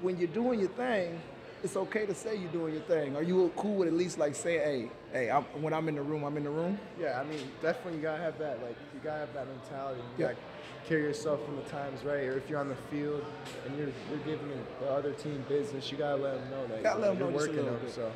when 0.02 0.18
you're 0.18 0.28
doing 0.28 0.60
your 0.60 0.68
thing, 0.70 1.20
it's 1.62 1.76
okay 1.76 2.06
to 2.06 2.14
say 2.14 2.36
you're 2.36 2.50
doing 2.52 2.72
your 2.74 2.82
thing. 2.82 3.16
Are 3.16 3.22
you 3.22 3.52
cool 3.56 3.76
with 3.76 3.88
at 3.88 3.94
least 3.94 4.18
like 4.18 4.34
saying, 4.34 4.60
hey, 4.60 4.90
hey, 5.12 5.30
I'm, 5.30 5.42
when 5.62 5.72
I'm 5.72 5.88
in 5.88 5.94
the 5.96 6.02
room, 6.02 6.24
I'm 6.24 6.36
in 6.36 6.44
the 6.44 6.50
room? 6.50 6.78
Yeah, 6.98 7.20
I 7.20 7.24
mean, 7.24 7.40
definitely 7.60 7.96
you 7.96 8.02
gotta 8.02 8.22
have 8.22 8.38
that. 8.38 8.62
Like, 8.62 8.76
you 8.94 9.00
gotta 9.02 9.20
have 9.20 9.34
that 9.34 9.46
mentality. 9.46 10.00
You 10.18 10.24
Yeah. 10.24 10.32
gotta 10.32 10.38
carry 10.88 11.02
yourself 11.02 11.40
when 11.46 11.56
the 11.56 11.62
time's 11.70 12.02
right. 12.04 12.24
Or 12.24 12.36
if 12.38 12.48
you're 12.48 12.58
on 12.60 12.68
the 12.68 12.76
field 12.90 13.24
and 13.66 13.76
you're 13.76 13.88
you're 14.08 14.18
giving 14.24 14.50
the 14.80 14.90
other 14.90 15.12
team 15.12 15.44
business, 15.48 15.90
you 15.90 15.98
gotta 15.98 16.20
let 16.22 16.34
them 16.40 16.50
know 16.50 16.66
that 16.68 16.82
Gotta 16.82 17.00
let 17.00 17.10
'em 17.10 17.18
you're 17.18 17.30
know 17.30 17.36
working 17.36 17.56
them. 17.56 17.78
bit. 17.84 17.94
So 17.94 18.10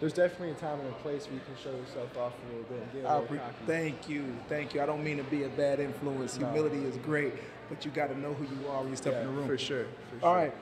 there's 0.00 0.12
definitely 0.12 0.50
a 0.50 0.54
time 0.54 0.80
and 0.80 0.88
a 0.88 0.92
place 0.94 1.26
where 1.26 1.34
you 1.34 1.40
can 1.46 1.56
show 1.62 1.70
yourself 1.70 2.16
off 2.18 2.32
a 2.44 2.48
little 2.52 2.64
bit 2.68 2.82
and 2.82 2.92
get 2.92 3.04
a 3.08 3.20
little 3.20 3.36
cocky. 3.36 3.54
thank 3.66 4.08
you, 4.08 4.24
thank 4.48 4.74
you. 4.74 4.82
I 4.82 4.86
don't 4.86 5.04
mean 5.04 5.18
to 5.18 5.24
be 5.24 5.44
a 5.44 5.48
bad 5.48 5.78
influence. 5.78 6.36
No. 6.38 6.46
Humility 6.50 6.84
is 6.84 6.96
great, 6.98 7.34
but 7.68 7.84
you 7.84 7.92
got 7.92 8.08
to 8.08 8.18
know 8.18 8.32
who 8.34 8.44
you 8.44 8.68
are 8.68 8.80
when 8.80 8.90
you 8.90 8.96
step 8.96 9.12
yeah, 9.12 9.20
in 9.20 9.26
the 9.28 9.32
room. 9.32 9.46
for 9.46 9.56
sure. 9.56 9.84
For 10.14 10.20
sure. 10.20 10.34
right. 10.34 10.54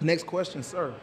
Next 0.00 0.26
question, 0.26 0.62
sir. 0.62 0.94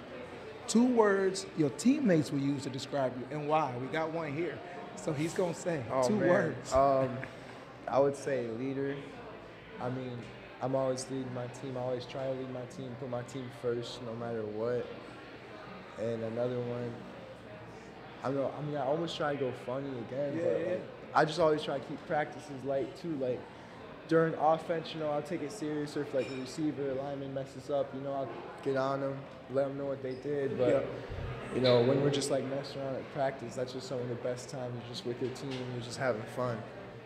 Two 0.68 0.86
words 0.86 1.46
your 1.58 1.70
teammates 1.72 2.32
will 2.32 2.40
use 2.40 2.64
to 2.64 2.70
describe 2.70 3.14
you 3.18 3.38
and 3.38 3.48
why. 3.48 3.74
We 3.80 3.88
got 3.88 4.12
one 4.12 4.34
here. 4.34 4.58
So 4.98 5.14
he's 5.14 5.34
going 5.34 5.54
to 5.54 5.60
say 5.60 5.84
Oh, 5.92 6.08
two 6.08 6.16
man. 6.16 6.30
words. 6.30 6.74
Um, 6.74 7.10
I 7.88 8.00
would 8.00 8.16
say 8.16 8.48
leader. 8.60 8.96
I 9.82 9.90
mean, 9.90 10.18
I'm 10.62 10.76
always 10.76 11.06
leading 11.10 11.34
my 11.34 11.48
team. 11.48 11.78
I 11.78 11.82
always 11.82 12.06
try 12.06 12.26
to 12.26 12.32
lead 12.32 12.52
my 12.54 12.66
team, 12.76 12.94
put 13.00 13.10
my 13.10 13.22
team 13.24 13.50
first, 13.62 14.02
no 14.04 14.14
matter 14.16 14.42
what. 14.42 14.86
And 16.04 16.22
another 16.24 16.60
one, 16.60 16.92
I 18.24 18.32
know. 18.32 18.52
I 18.58 18.62
mean, 18.64 18.76
I 18.76 18.82
almost 18.82 19.16
try 19.16 19.34
to 19.34 19.40
go 19.40 19.52
funny 19.66 19.88
again, 20.10 20.36
Yeah, 20.38 20.44
but 20.44 20.60
yeah. 20.60 20.72
like, 20.72 20.84
I 21.14 21.26
just 21.26 21.40
always 21.40 21.64
try 21.64 21.78
to 21.80 21.86
keep 21.86 22.06
practices 22.08 22.64
light 22.66 22.94
too. 22.98 23.16
Like 23.22 23.40
during 24.08 24.34
offense, 24.36 24.94
you 24.94 25.00
know, 25.00 25.10
I'll 25.10 25.22
take 25.22 25.42
it 25.42 25.52
serious. 25.52 25.96
Or 25.98 26.02
if 26.04 26.14
like 26.14 26.30
a 26.30 26.42
receiver, 26.42 26.94
lineman 26.96 27.34
messes 27.34 27.70
up, 27.70 27.94
you 27.94 28.02
know, 28.02 28.14
I'll 28.14 28.30
get 28.64 28.78
on 28.78 29.02
them, 29.02 29.18
let 29.52 29.68
them 29.68 29.78
know 29.78 29.86
what 29.86 30.02
they 30.02 30.16
did. 30.16 30.58
But 30.58 30.70
Yeah. 30.70 30.82
you 31.56 31.62
know, 31.62 31.82
when 31.82 32.02
we're 32.02 32.10
just 32.10 32.32
like 32.32 32.44
messing 32.46 32.82
around 32.82 32.96
at 32.96 33.14
practice, 33.14 33.56
that's 33.56 33.74
just 33.74 33.88
some 33.88 34.00
of 34.00 34.10
the 34.10 34.16
best 34.16 34.50
times. 34.50 34.74
You're 34.76 34.90
just 34.90 35.06
with 35.06 35.22
your 35.22 35.32
team, 35.32 35.52
you're 35.74 35.84
just 35.84 35.98
having 35.98 36.22
fun. 36.36 36.58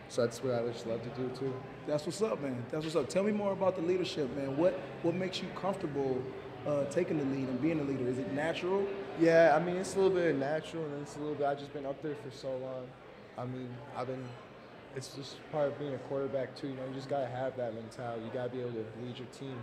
So 0.08 0.22
that's 0.22 0.42
what 0.44 0.54
I 0.54 0.68
just 0.68 0.86
love 0.86 1.00
to 1.02 1.08
do 1.22 1.28
too. 1.38 1.54
That's 1.86 2.04
what's 2.04 2.20
up, 2.20 2.40
man. 2.42 2.62
That's 2.70 2.84
what's 2.84 2.96
up. 2.96 3.08
Tell 3.08 3.22
me 3.24 3.32
more 3.32 3.52
about 3.52 3.76
the 3.76 3.82
leadership, 3.82 4.28
man. 4.36 4.56
What 4.56 4.78
what 5.02 5.14
makes 5.14 5.40
you 5.40 5.48
comfortable 5.60 6.20
uh, 6.66 6.84
taking 6.86 7.18
the 7.18 7.24
lead 7.24 7.48
and 7.48 7.60
being 7.62 7.80
a 7.80 7.82
leader? 7.82 8.06
Is 8.08 8.18
it 8.18 8.30
natural? 8.32 8.86
Yeah, 9.18 9.56
I 9.58 9.64
mean 9.64 9.76
it's 9.76 9.94
a 9.96 10.00
little 10.00 10.14
bit 10.16 10.36
natural 10.36 10.84
and 10.84 11.00
it's 11.02 11.16
a 11.16 11.18
little 11.20 11.34
bit. 11.34 11.46
I've 11.46 11.58
just 11.58 11.72
been 11.72 11.86
up 11.86 12.00
there 12.02 12.14
for 12.16 12.30
so 12.30 12.50
long. 12.58 12.86
I 13.38 13.44
mean, 13.46 13.68
I've 13.96 14.06
been. 14.06 14.24
It's 14.94 15.08
just 15.14 15.36
part 15.50 15.68
of 15.68 15.78
being 15.78 15.94
a 15.94 15.98
quarterback 15.98 16.54
too. 16.54 16.68
You 16.68 16.74
know, 16.74 16.86
you 16.88 16.94
just 16.94 17.08
gotta 17.08 17.26
have 17.26 17.56
that 17.56 17.74
mentality. 17.74 18.24
You 18.24 18.30
gotta 18.32 18.50
be 18.50 18.60
able 18.60 18.72
to 18.72 18.84
lead 19.02 19.16
your 19.18 19.28
team. 19.38 19.56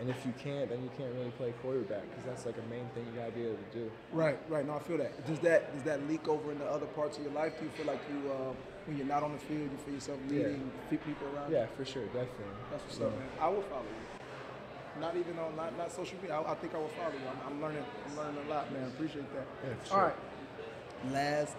And 0.00 0.08
if 0.08 0.24
you 0.24 0.32
can't, 0.38 0.68
then 0.70 0.82
you 0.82 0.90
can't 0.96 1.12
really 1.14 1.30
play 1.32 1.52
quarterback 1.60 2.02
because 2.10 2.24
that's 2.24 2.46
like 2.46 2.54
a 2.56 2.70
main 2.70 2.86
thing 2.94 3.04
you 3.12 3.18
gotta 3.18 3.32
be 3.32 3.42
able 3.44 3.56
to 3.56 3.78
do. 3.78 3.90
Right, 4.12 4.38
right. 4.48 4.64
No, 4.66 4.74
I 4.76 4.78
feel 4.80 4.98
that. 4.98 5.26
Does 5.26 5.38
that 5.40 5.74
does 5.74 5.82
that 5.84 6.06
leak 6.08 6.28
over 6.28 6.52
into 6.52 6.64
other 6.64 6.86
parts 6.86 7.16
of 7.18 7.24
your 7.24 7.32
life? 7.32 7.58
Do 7.58 7.64
you 7.64 7.70
feel 7.72 7.86
like 7.86 8.00
you, 8.08 8.30
uh, 8.30 8.52
when 8.86 8.96
you're 8.96 9.06
not 9.06 9.22
on 9.22 9.32
the 9.32 9.38
field, 9.38 9.62
you 9.72 9.78
feel 9.84 9.94
yourself 9.94 10.18
leading 10.28 10.70
pe- 10.90 10.98
people 10.98 11.26
around? 11.34 11.50
Yeah, 11.52 11.66
for 11.76 11.84
sure, 11.84 12.04
definitely. 12.06 12.54
That's 12.70 12.84
what's 12.84 12.98
Yeah. 12.98 13.06
up, 13.06 13.18
man. 13.18 13.28
I 13.40 13.48
will 13.48 13.62
follow 13.62 13.82
you. 13.82 15.00
Not 15.00 15.16
even 15.16 15.38
on 15.38 15.56
not, 15.56 15.76
not 15.78 15.90
social 15.92 16.16
media. 16.20 16.36
I, 16.36 16.52
I 16.52 16.54
think 16.56 16.74
I 16.74 16.78
will 16.78 16.88
follow 16.88 17.12
you. 17.12 17.20
I'm, 17.30 17.52
I'm 17.54 17.60
learning. 17.62 17.84
I'm 18.08 18.16
learning 18.16 18.40
a 18.46 18.50
lot, 18.50 18.72
man. 18.72 18.84
Appreciate 18.84 19.32
that. 19.34 19.46
Yeah, 19.64 19.88
sure. 19.88 19.98
right. 20.04 21.12
Last, 21.12 21.56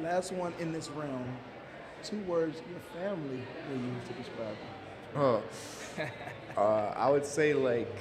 last 0.00 0.32
one 0.32 0.52
in 0.58 0.72
this 0.72 0.88
realm. 0.90 1.24
Two 2.04 2.20
words 2.24 2.60
your 2.70 3.02
family 3.02 3.42
will 3.70 3.78
use 3.78 4.08
to 4.08 4.12
describe 4.12 4.56
you. 5.14 5.20
Oh. 5.20 5.42
uh, 6.56 6.92
I 6.94 7.10
would 7.10 7.24
say 7.24 7.54
like, 7.54 7.96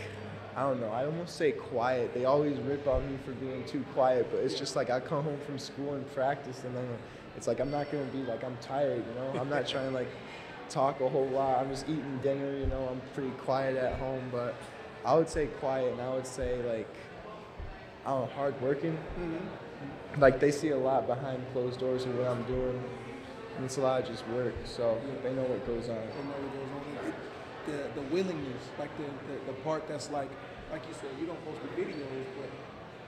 I 0.57 0.63
don't 0.63 0.81
know. 0.81 0.89
I 0.89 1.05
almost 1.05 1.38
say 1.38 1.53
quiet. 1.53 2.13
They 2.13 2.25
always 2.25 2.57
rip 2.60 2.86
on 2.86 3.10
me 3.10 3.17
for 3.25 3.31
being 3.31 3.63
too 3.63 3.86
quiet, 3.93 4.27
but 4.29 4.39
it's 4.39 4.60
just 4.60 4.75
like 4.75 4.89
I 4.89 5.00
come 5.00 5.24
home 5.24 5.39
from 5.45 5.57
school 5.57 5.93
and 5.93 6.13
practice, 6.13 6.63
and 6.65 6.75
then 6.75 6.88
it's 7.38 7.48
like 7.48 7.62
I'm 7.62 7.72
not 7.72 7.91
gonna 7.91 8.03
be 8.05 8.24
like 8.24 8.43
I'm 8.43 8.57
tired. 8.57 9.03
You 9.07 9.15
know, 9.15 9.39
I'm 9.39 9.50
not 9.50 9.67
trying 9.67 9.89
to 9.89 9.95
like 9.95 10.10
talk 10.69 11.00
a 11.00 11.07
whole 11.07 11.27
lot. 11.27 11.60
I'm 11.60 11.69
just 11.69 11.88
eating 11.88 12.19
dinner. 12.22 12.57
You 12.57 12.67
know, 12.67 12.89
I'm 12.91 13.01
pretty 13.13 13.31
quiet 13.31 13.77
at 13.77 13.98
home, 14.00 14.27
but 14.31 14.55
I 15.05 15.15
would 15.15 15.29
say 15.29 15.48
quiet, 15.48 15.93
and 15.93 16.01
I 16.01 16.13
would 16.13 16.27
say 16.27 16.62
like, 16.63 16.93
I 18.05 18.10
don't 18.10 18.27
know, 18.27 18.36
hardworking. 18.36 18.98
Like 20.17 20.39
they 20.39 20.51
see 20.51 20.69
a 20.69 20.77
lot 20.77 21.07
behind 21.07 21.41
closed 21.53 21.79
doors 21.79 22.05
of 22.05 22.17
what 22.17 22.27
I'm 22.27 22.43
doing. 22.43 22.83
And 23.55 23.65
it's 23.65 23.77
a 23.77 23.81
lot 23.81 24.01
of 24.01 24.07
just 24.07 24.27
work, 24.29 24.53
so 24.65 25.00
they 25.22 25.33
know 25.33 25.43
what 25.43 25.65
goes 25.67 25.88
on. 25.89 25.98
I 25.98 26.01
know 26.25 26.38
what 26.41 26.53
goes 26.53 26.72
on. 26.74 27.13
The, 27.69 28.01
the 28.01 28.05
willingness, 28.10 28.63
like 28.79 28.89
the, 28.98 29.05
the, 29.31 29.53
the 29.53 29.53
part 29.63 29.88
that's 29.88 30.10
like, 30.12 30.29
like 30.72 30.81
you 30.88 30.93
said, 31.00 31.10
you 31.22 31.25
don't 31.25 31.39
post 31.45 31.62
the 31.62 31.69
videos, 31.79 32.25
but 32.36 32.50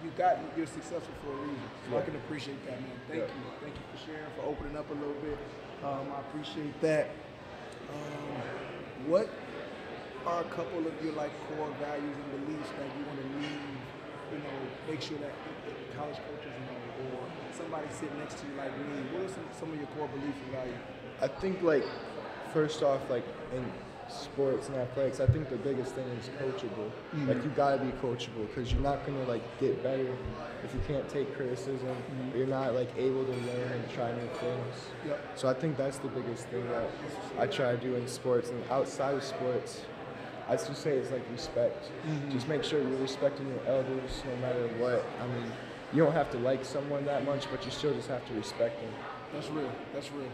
you 0.03 0.11
got 0.15 0.37
you're 0.55 0.69
successful 0.69 1.11
for 1.25 1.33
a 1.33 1.39
reason. 1.43 1.67
So 1.89 1.97
I 1.97 2.01
can 2.03 2.15
appreciate 2.15 2.61
that, 2.69 2.79
man. 2.79 2.91
Thank 3.09 3.25
Yeah. 3.25 3.35
you, 3.35 3.43
thank 3.59 3.73
you 3.75 3.85
for 3.91 3.99
sharing, 4.05 4.31
for 4.37 4.45
opening 4.45 4.77
up 4.77 4.87
a 4.91 4.93
little 4.93 5.17
bit. 5.19 5.37
Um, 5.83 6.07
I 6.13 6.19
appreciate 6.29 6.79
that. 6.81 7.09
Um, 7.89 8.37
what 9.09 9.27
are 10.25 10.41
a 10.41 10.49
couple 10.55 10.79
of 10.87 10.93
your 11.03 11.13
like 11.19 11.33
core 11.51 11.73
values 11.81 12.15
and 12.15 12.29
beliefs 12.45 12.69
that 12.79 12.87
you 12.95 13.03
want 13.09 13.19
to 13.19 13.27
leave? 13.41 13.75
You 14.31 14.39
know, 14.39 14.57
make 14.87 15.01
sure 15.01 15.17
that 15.19 15.33
college 15.97 16.17
coaches 16.17 16.53
know, 16.53 17.11
or 17.11 17.27
somebody 17.55 17.87
sitting 17.91 18.17
next 18.19 18.39
to 18.39 18.47
you 18.47 18.53
like 18.57 18.77
me. 18.77 19.01
What 19.13 19.25
are 19.25 19.33
some, 19.33 19.45
some 19.59 19.71
of 19.71 19.77
your 19.77 19.87
core 19.97 20.07
beliefs 20.09 20.37
and 20.43 20.51
values? 20.51 20.75
I 21.21 21.27
think 21.27 21.61
like 21.61 21.85
first 22.53 22.83
off, 22.83 23.01
like 23.09 23.25
in 23.53 23.65
sports 24.09 24.67
and 24.67 24.77
athletics, 24.77 25.19
I 25.19 25.25
think 25.27 25.49
the 25.49 25.57
biggest 25.57 25.95
thing 25.95 26.05
is 26.19 26.29
coachable. 26.39 26.89
Mm-hmm. 26.89 27.29
Like 27.29 27.43
you 27.43 27.49
gotta 27.55 27.83
be 27.83 27.91
coachable 27.93 28.47
because 28.47 28.71
you're 28.71 28.81
not 28.81 29.05
gonna 29.05 29.23
like 29.23 29.43
get 29.59 29.81
better 29.81 30.07
if 30.63 30.73
you 30.73 30.79
can't 30.87 31.07
take 31.09 31.35
criticism. 31.35 31.87
Mm-hmm. 31.87 32.33
Or 32.33 32.37
you're 32.37 32.47
not 32.47 32.73
like 32.73 32.89
able 32.97 33.23
to 33.25 33.31
learn 33.31 33.71
and 33.71 33.89
try 33.91 34.11
new 34.11 34.27
things. 34.39 34.75
Yep. 35.07 35.19
So 35.35 35.47
I 35.47 35.53
think 35.53 35.77
that's 35.77 35.97
the 35.97 36.09
biggest 36.09 36.47
thing 36.47 36.67
that 36.69 36.89
I 37.39 37.47
try 37.47 37.71
to 37.71 37.77
do 37.77 37.95
in 37.95 38.07
sports 38.07 38.49
and 38.49 38.63
outside 38.69 39.15
of 39.15 39.23
sports. 39.23 39.81
I 40.47 40.55
just 40.55 40.77
say 40.77 40.91
it's 40.91 41.11
like 41.11 41.23
respect. 41.31 41.89
Mm-hmm. 42.07 42.31
Just 42.31 42.47
make 42.47 42.63
sure 42.63 42.79
you're 42.79 42.99
respecting 42.99 43.47
your 43.47 43.65
elders 43.65 44.21
no 44.25 44.35
matter 44.37 44.67
what. 44.77 45.03
I 45.19 45.25
mean, 45.27 45.51
you 45.95 46.03
don't 46.03 46.13
have 46.13 46.29
to 46.31 46.37
like 46.39 46.65
someone 46.65 47.05
that 47.05 47.23
much, 47.25 47.49
but 47.49 47.63
you 47.63 47.71
still 47.71 47.93
just 47.93 48.09
have 48.09 48.25
to 48.27 48.33
respect 48.33 48.81
them. 48.81 48.91
That's 49.33 49.47
real. 49.49 49.71
That's 49.93 50.11
real. 50.11 50.27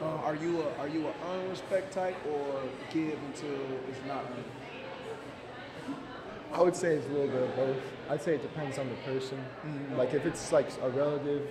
Uh, 0.00 0.04
are 0.04 0.36
you 0.36 0.62
a 0.62 0.80
are 0.80 0.86
you 0.88 1.08
a 1.08 1.12
earn 1.30 1.48
respect 1.50 1.92
type 1.92 2.16
or 2.30 2.62
give 2.92 3.18
until 3.26 3.58
it's 3.88 3.98
not 4.06 4.24
earned? 4.24 4.44
I 6.52 6.62
would 6.62 6.76
say 6.76 6.94
it's 6.94 7.06
a 7.06 7.10
little 7.10 7.28
bit 7.28 7.42
of 7.42 7.56
both. 7.56 7.76
I'd 8.08 8.22
say 8.22 8.36
it 8.36 8.42
depends 8.42 8.78
on 8.78 8.88
the 8.88 8.94
person. 8.96 9.44
Like 9.96 10.14
if 10.14 10.24
it's 10.24 10.52
like 10.52 10.68
a 10.82 10.88
relative 10.90 11.42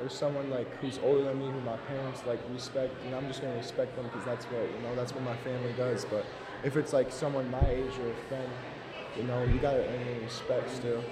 or 0.00 0.08
someone 0.08 0.48
like 0.48 0.72
who's 0.76 0.98
older 1.02 1.24
than 1.24 1.38
me, 1.38 1.46
who 1.46 1.60
my 1.62 1.76
parents 1.88 2.22
like 2.26 2.38
respect, 2.52 2.94
and 3.06 3.14
I'm 3.14 3.26
just 3.26 3.42
gonna 3.42 3.56
respect 3.56 3.96
them 3.96 4.06
because 4.06 4.24
that's 4.24 4.44
what 4.46 4.62
you 4.62 4.82
know, 4.82 4.94
that's 4.94 5.12
what 5.12 5.24
my 5.24 5.36
family 5.38 5.72
does. 5.76 6.04
But 6.04 6.24
if 6.62 6.76
it's 6.76 6.92
like 6.92 7.10
someone 7.10 7.50
my 7.50 7.66
age 7.68 7.92
or 7.98 8.08
a 8.08 8.28
friend, 8.28 8.50
you 9.16 9.24
know, 9.24 9.42
you 9.44 9.58
gotta 9.58 9.84
earn 9.84 10.22
respect 10.22 10.70
still. 10.70 11.02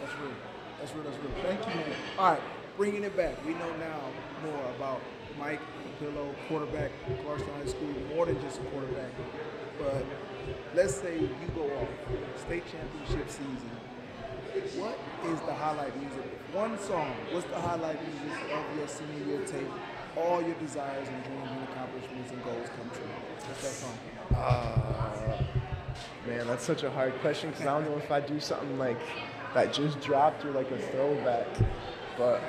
That's 0.00 0.12
real. 0.20 0.49
That's 0.80 0.94
real. 0.94 1.04
That's 1.04 1.16
real. 1.18 1.30
Thank 1.42 1.60
you, 1.60 1.74
man. 1.74 1.92
All 2.18 2.32
right, 2.32 2.40
bringing 2.76 3.04
it 3.04 3.16
back. 3.16 3.44
We 3.44 3.52
know 3.52 3.70
now 3.76 4.00
more 4.44 4.64
about 4.76 5.00
Mike 5.38 5.60
Pillow, 5.98 6.34
quarterback, 6.48 6.90
Clarkston 7.24 7.52
High 7.58 7.66
School, 7.66 7.88
more 8.14 8.24
than 8.24 8.40
just 8.40 8.60
a 8.60 8.64
quarterback. 8.64 9.10
But 9.78 10.04
let's 10.74 10.94
say 10.94 11.18
you 11.18 11.28
go 11.54 11.64
off 11.76 11.88
state 12.40 12.64
championship 12.66 13.28
season. 13.28 13.70
What 14.80 14.98
is 15.26 15.40
the 15.40 15.54
highlight 15.54 15.94
music? 16.00 16.24
One 16.52 16.78
song. 16.78 17.14
What's 17.30 17.46
the 17.46 17.60
highlight 17.60 17.98
music 18.02 18.42
of 18.52 18.76
your 18.76 18.88
senior 18.88 19.26
year 19.26 19.46
tape? 19.46 19.68
All 20.16 20.42
your 20.42 20.54
desires 20.54 21.06
and 21.06 21.22
dreams 21.24 21.50
and 21.52 21.62
accomplishments 21.68 22.32
and 22.32 22.42
goals 22.42 22.68
come 22.76 22.90
true. 22.90 23.06
What's 23.46 23.62
that 23.62 23.72
song? 23.72 23.98
Uh, 24.34 25.42
man, 26.26 26.46
that's 26.46 26.64
such 26.64 26.82
a 26.82 26.90
hard 26.90 27.14
question 27.20 27.50
because 27.50 27.66
I 27.66 27.78
don't 27.78 27.90
know 27.90 27.96
if 27.98 28.10
I 28.10 28.20
do 28.20 28.40
something 28.40 28.78
like 28.78 28.98
that 29.54 29.72
just 29.72 30.00
dropped 30.00 30.44
or 30.44 30.50
like 30.52 30.70
a 30.70 30.78
throwback. 30.78 31.46
But 32.16 32.40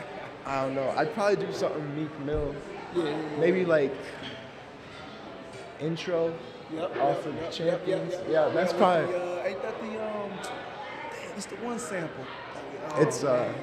I 0.46 0.64
don't 0.64 0.76
know. 0.76 0.90
I'd 0.98 1.14
probably 1.14 1.46
do 1.46 1.52
something 1.54 1.96
Meek 1.96 2.20
Mill. 2.22 2.56
Yeah, 2.96 3.04
yeah, 3.04 3.10
yeah. 3.10 3.38
Maybe 3.40 3.66
like 3.66 3.94
intro 5.80 6.34
Yep, 6.74 6.98
off 7.02 7.26
of 7.26 7.36
yep, 7.36 7.52
Champions. 7.52 8.14
yep. 8.14 8.26
Yeah, 8.30 8.50
that's 8.50 8.72
probably. 8.72 9.12
The, 9.12 9.42
uh, 9.42 9.44
ain't 9.46 9.62
that 9.62 9.82
the 9.82 9.88
um? 10.02 10.32
Damn, 10.42 11.36
it's 11.36 11.46
the 11.48 11.56
one 11.58 11.78
sample. 11.80 12.24
Oh, 12.92 13.02
It's 13.02 13.24
uh, 13.26 13.34
man. 13.54 13.56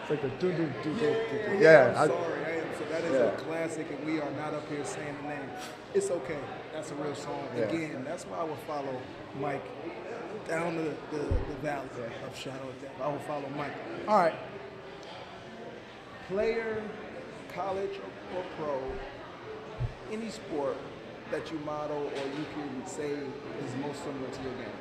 it's 0.00 0.10
like 0.10 0.22
a 0.24 0.28
do 0.38 0.50
do 0.52 0.66
do 0.82 0.94
do 0.94 1.06
Yeah, 1.06 1.52
do. 1.52 1.58
yeah, 1.62 1.94
I'm 1.94 2.04
I- 2.04 2.06
sorry. 2.14 2.44
I 2.46 2.50
am. 2.56 2.64
So 2.78 2.84
that 2.90 3.04
is 3.04 3.14
a 3.14 3.30
classic, 3.44 3.86
and 3.90 4.06
we 4.06 4.18
are 4.18 4.30
not 4.32 4.54
up 4.54 4.66
here 4.70 4.82
saying 4.84 5.14
the 5.22 5.28
name. 5.28 5.50
It's 5.92 6.10
okay. 6.10 6.38
That's 6.72 6.90
a 6.90 6.94
real 6.94 7.14
song. 7.14 7.46
Yeah. 7.54 7.64
Again, 7.64 8.02
that's 8.04 8.24
why 8.24 8.38
I 8.38 8.44
would 8.44 8.58
follow 8.66 8.98
Mike 9.38 9.62
down 10.48 10.76
the, 10.76 10.94
the, 11.16 11.22
the 11.22 11.54
valley 11.62 11.88
of 12.26 12.36
shadow 12.36 12.68
of 12.68 12.82
death. 12.82 12.92
I 13.02 13.08
will 13.08 13.18
follow 13.20 13.48
Mike. 13.56 13.72
All 14.08 14.18
right. 14.18 14.34
Player, 16.28 16.82
college 17.54 17.90
or, 18.34 18.38
or 18.38 18.44
pro, 18.56 18.80
any 20.10 20.30
sport 20.30 20.76
that 21.30 21.50
you 21.50 21.58
model 21.60 21.96
or 21.96 22.26
you 22.38 22.46
can 22.54 22.86
say 22.86 23.10
is 23.10 23.76
most 23.80 24.02
similar 24.04 24.30
to 24.30 24.42
your 24.42 24.52
game. 24.52 24.72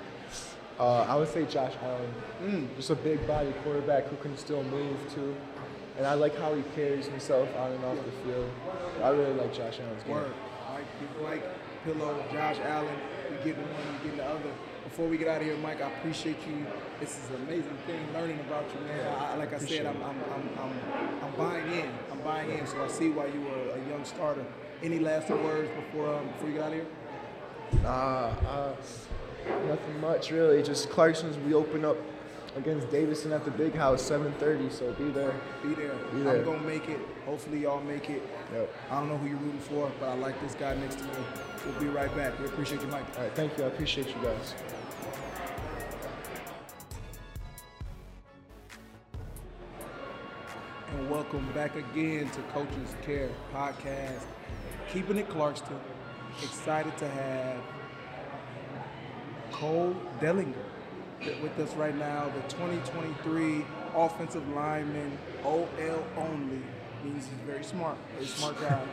Uh, 0.79 1.01
I 1.03 1.15
would 1.15 1.27
say 1.27 1.45
Josh 1.45 1.73
Allen. 1.83 2.13
Mm. 2.43 2.75
Just 2.75 2.89
a 2.89 2.95
big 2.95 3.25
body 3.27 3.53
quarterback 3.63 4.07
who 4.07 4.15
can 4.17 4.37
still 4.37 4.63
move 4.63 4.97
too. 5.13 5.35
And 5.97 6.07
I 6.07 6.15
like 6.15 6.35
how 6.37 6.55
he 6.55 6.63
carries 6.75 7.05
himself 7.05 7.49
on 7.57 7.71
and 7.71 7.85
off 7.85 7.97
the 8.03 8.11
field. 8.23 8.49
I 9.03 9.09
really 9.09 9.33
like 9.33 9.53
Josh 9.53 9.79
Allen's 9.79 10.03
game. 10.03 10.13
Word. 10.13 10.31
Mike, 10.73 11.21
Mike 11.21 11.43
Pillow, 11.83 12.23
Josh 12.31 12.57
Allen, 12.63 12.95
we 13.31 13.37
getting 13.43 13.63
one, 13.63 13.71
we 13.93 14.09
getting 14.09 14.17
the 14.17 14.25
other. 14.25 14.51
Before 14.83 15.07
we 15.07 15.17
get 15.17 15.27
out 15.27 15.41
of 15.41 15.47
here, 15.47 15.55
Mike, 15.57 15.81
I 15.81 15.89
appreciate 15.89 16.37
you. 16.47 16.65
This 16.99 17.17
is 17.17 17.29
an 17.29 17.35
amazing 17.47 17.77
thing 17.87 18.01
learning 18.13 18.39
about 18.41 18.65
you, 18.73 18.85
man. 18.85 19.07
I, 19.15 19.35
like 19.35 19.53
I 19.53 19.57
said, 19.57 19.85
I'm, 19.85 19.95
I'm, 20.03 20.17
I'm, 20.33 20.49
I'm, 20.59 21.23
I'm 21.23 21.35
buying 21.37 21.71
in. 21.71 21.89
I'm 22.11 22.19
buying 22.21 22.51
in, 22.51 22.67
so 22.67 22.83
I 22.83 22.87
see 22.87 23.09
why 23.09 23.27
you 23.27 23.41
were 23.41 23.71
a 23.75 23.89
young 23.89 24.03
starter. 24.03 24.45
Any 24.83 24.99
last 24.99 25.29
words 25.29 25.69
before 25.75 26.13
um, 26.13 26.27
before 26.27 26.49
you 26.49 26.55
get 26.55 26.63
out 26.63 26.67
of 26.69 26.73
here? 26.73 26.85
Nah, 27.83 28.33
uh, 28.49 28.75
nothing 29.67 30.01
much 30.01 30.31
really. 30.31 30.61
Just 30.61 30.89
Clarkston's. 30.89 31.37
We 31.37 31.53
open 31.53 31.85
up 31.85 31.97
against 32.55 32.89
Davison 32.91 33.31
at 33.31 33.45
the 33.45 33.51
Big 33.51 33.73
House, 33.73 34.01
7:30. 34.01 34.69
So 34.69 34.91
be 34.93 35.09
there. 35.09 35.33
Be 35.63 35.73
there. 35.73 35.93
Be 36.13 36.21
there. 36.21 36.37
I'm 36.37 36.43
gonna 36.43 36.59
make 36.61 36.89
it. 36.89 36.99
Hopefully, 37.25 37.59
y'all 37.59 37.81
make 37.81 38.09
it. 38.09 38.21
Yep. 38.53 38.73
I 38.89 38.99
don't 38.99 39.09
know 39.09 39.17
who 39.17 39.27
you're 39.27 39.37
rooting 39.37 39.59
for, 39.59 39.91
but 39.99 40.09
I 40.09 40.15
like 40.15 40.39
this 40.41 40.55
guy 40.55 40.75
next 40.75 40.97
to 40.99 41.03
me. 41.03 41.11
We'll 41.65 41.79
be 41.79 41.87
right 41.87 42.13
back. 42.15 42.37
We 42.39 42.45
appreciate 42.45 42.81
you, 42.81 42.87
Mike. 42.87 43.05
All 43.17 43.23
right, 43.23 43.33
thank 43.33 43.57
you. 43.57 43.63
I 43.63 43.67
appreciate 43.67 44.07
you 44.07 44.21
guys. 44.21 44.55
and 50.93 51.09
welcome 51.09 51.47
back 51.53 51.75
again 51.75 52.29
to 52.31 52.41
Coaches 52.53 52.95
Care 53.01 53.29
Podcast. 53.53 54.23
Keeping 54.91 55.17
it 55.17 55.29
Clarkston. 55.29 55.79
Excited 56.43 56.97
to 56.97 57.07
have 57.07 57.61
Cole 59.51 59.95
Dellinger 60.19 60.65
with 61.41 61.57
us 61.59 61.73
right 61.75 61.95
now, 61.95 62.31
the 62.35 62.41
2023 62.53 63.65
offensive 63.95 64.47
lineman, 64.49 65.17
OL 65.43 65.67
only. 66.17 66.61
Means 67.03 67.25
he's 67.25 67.39
very 67.45 67.63
smart, 67.63 67.97
very 68.13 68.27
smart 68.27 68.59
guy. 68.61 68.83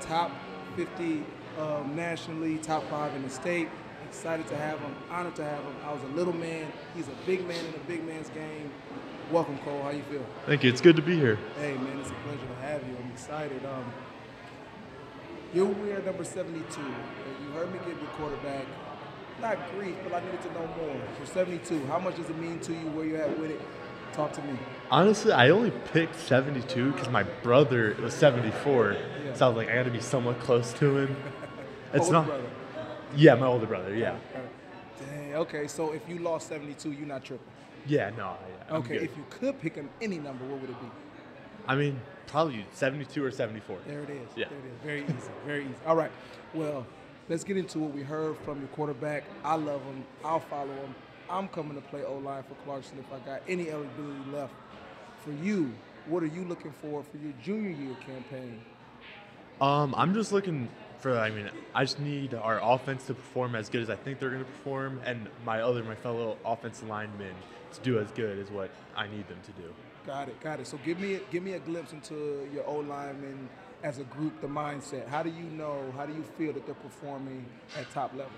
Top 0.00 0.32
50 0.76 1.24
um, 1.58 1.94
nationally, 1.94 2.58
top 2.58 2.88
five 2.90 3.14
in 3.14 3.22
the 3.22 3.30
state. 3.30 3.68
Excited 4.08 4.46
to 4.48 4.56
have 4.56 4.78
him, 4.80 4.94
honored 5.10 5.36
to 5.36 5.44
have 5.44 5.62
him. 5.62 5.74
I 5.84 5.92
was 5.92 6.02
a 6.02 6.08
little 6.08 6.34
man, 6.34 6.70
he's 6.94 7.08
a 7.08 7.16
big 7.24 7.46
man 7.46 7.64
in 7.64 7.74
a 7.74 7.84
big 7.86 8.04
man's 8.04 8.28
game. 8.30 8.70
Welcome, 9.30 9.58
Cole. 9.58 9.82
How 9.82 9.90
you 9.90 10.02
feel? 10.10 10.26
Thank 10.44 10.64
you. 10.64 10.70
It's 10.70 10.80
good 10.80 10.96
to 10.96 11.02
be 11.02 11.16
here. 11.16 11.38
Hey 11.58 11.74
man, 11.74 11.98
it's 12.00 12.10
a 12.10 12.14
pleasure 12.14 12.46
to 12.46 12.54
have 12.66 12.82
you. 12.86 12.96
I'm 13.02 13.10
excited. 13.12 13.64
Um, 13.64 13.92
you 15.54 15.66
wear 15.66 16.02
number 16.02 16.24
72. 16.24 16.80
You 16.80 17.50
heard 17.52 17.72
me 17.72 17.78
give 17.86 17.96
your 17.98 18.10
quarterback 18.16 18.66
not 19.42 19.58
grief, 19.72 19.94
but 20.04 20.14
I 20.14 20.24
needed 20.24 20.40
to 20.42 20.52
know 20.52 20.66
more. 20.78 20.96
So 21.18 21.32
72, 21.32 21.84
how 21.86 21.98
much 21.98 22.16
does 22.16 22.30
it 22.30 22.38
mean 22.38 22.58
to 22.60 22.72
you? 22.72 22.86
Where 22.90 23.04
you 23.04 23.16
at 23.16 23.38
with 23.38 23.50
it? 23.50 23.60
Talk 24.12 24.32
to 24.34 24.42
me. 24.42 24.58
Honestly, 24.90 25.32
I 25.32 25.50
only 25.50 25.70
picked 25.92 26.16
72 26.16 26.92
because 26.92 27.08
my 27.08 27.22
brother 27.22 27.96
was 28.00 28.14
74. 28.14 28.92
Yeah. 29.24 29.34
So 29.34 29.46
I 29.46 29.48
was 29.48 29.56
like, 29.56 29.68
I 29.70 29.74
got 29.74 29.84
to 29.84 29.90
be 29.90 30.00
somewhat 30.00 30.38
close 30.40 30.72
to 30.74 30.96
him. 30.98 31.16
It's 31.94 32.06
Older 32.06 32.12
not. 32.12 32.26
brother. 32.26 32.44
Yeah, 33.14 33.34
my 33.34 33.46
older 33.46 33.66
brother. 33.66 33.94
Yeah. 33.94 34.16
Dang, 34.98 35.34
okay, 35.34 35.66
so 35.66 35.92
if 35.92 36.00
you 36.08 36.20
lost 36.20 36.48
72, 36.48 36.90
you're 36.92 37.06
not 37.06 37.22
tripping. 37.22 37.46
Yeah. 37.86 38.08
No. 38.16 38.36
Yeah, 38.70 38.76
Okay, 38.78 38.94
good. 38.94 39.02
if 39.02 39.16
you 39.18 39.24
could 39.28 39.60
pick 39.60 39.76
an, 39.76 39.90
any 40.00 40.18
number, 40.18 40.42
what 40.46 40.58
would 40.62 40.70
it 40.70 40.80
be? 40.80 40.86
I 41.68 41.74
mean, 41.76 42.00
probably 42.28 42.64
72 42.72 43.22
or 43.22 43.30
74. 43.30 43.76
There 43.86 44.00
it 44.04 44.08
is. 44.08 44.16
Yeah. 44.36 44.46
There 44.48 44.56
it 44.58 44.64
is. 44.64 44.78
Very 44.82 45.02
easy. 45.02 45.30
Very 45.44 45.64
easy. 45.64 45.74
All 45.86 45.96
right. 45.96 46.10
Well, 46.54 46.86
let's 47.32 47.44
get 47.44 47.56
into 47.56 47.78
what 47.78 47.94
we 47.94 48.02
heard 48.02 48.36
from 48.44 48.58
your 48.58 48.68
quarterback. 48.68 49.24
I 49.42 49.54
love 49.54 49.82
him. 49.84 50.04
I'll 50.22 50.38
follow 50.38 50.74
him. 50.74 50.94
I'm 51.30 51.48
coming 51.48 51.74
to 51.76 51.80
play 51.88 52.04
O 52.04 52.18
line 52.18 52.42
for 52.42 52.54
Clarkston 52.68 52.98
if 52.98 53.10
I 53.10 53.20
got 53.20 53.40
any 53.48 53.70
eligibility 53.70 54.30
left. 54.30 54.52
For 55.24 55.32
you, 55.32 55.72
what 56.08 56.22
are 56.22 56.26
you 56.26 56.44
looking 56.44 56.72
for 56.72 57.02
for 57.02 57.16
your 57.16 57.32
junior 57.42 57.70
year 57.70 57.96
campaign? 58.06 58.60
Um, 59.62 59.94
I'm 59.96 60.12
just 60.12 60.30
looking 60.30 60.68
for. 60.98 61.18
I 61.18 61.30
mean, 61.30 61.48
I 61.74 61.84
just 61.84 62.00
need 62.00 62.34
our 62.34 62.60
offense 62.62 63.06
to 63.06 63.14
perform 63.14 63.54
as 63.54 63.70
good 63.70 63.80
as 63.80 63.88
I 63.88 63.96
think 63.96 64.18
they're 64.18 64.28
going 64.28 64.44
to 64.44 64.50
perform, 64.50 65.00
and 65.06 65.26
my 65.46 65.62
other, 65.62 65.82
my 65.84 65.94
fellow 65.94 66.36
offensive 66.44 66.86
linemen 66.86 67.34
to 67.72 67.80
do 67.80 67.98
as 67.98 68.10
good 68.10 68.40
as 68.40 68.50
what 68.50 68.70
I 68.94 69.06
need 69.06 69.26
them 69.28 69.38
to 69.44 69.52
do. 69.52 69.72
Got 70.04 70.28
it. 70.28 70.38
Got 70.40 70.60
it. 70.60 70.66
So 70.66 70.78
give 70.84 71.00
me 71.00 71.20
give 71.30 71.42
me 71.42 71.54
a 71.54 71.60
glimpse 71.60 71.92
into 71.92 72.46
your 72.52 72.66
O 72.66 72.80
linemen 72.80 73.48
as 73.82 73.98
a 73.98 74.04
group, 74.04 74.40
the 74.40 74.46
mindset. 74.46 75.08
How 75.08 75.22
do 75.22 75.30
you 75.30 75.44
know? 75.44 75.92
How 75.96 76.06
do 76.06 76.12
you 76.12 76.22
feel 76.38 76.52
that 76.52 76.66
they're 76.66 76.74
performing 76.74 77.44
at 77.78 77.90
top 77.90 78.12
level? 78.12 78.32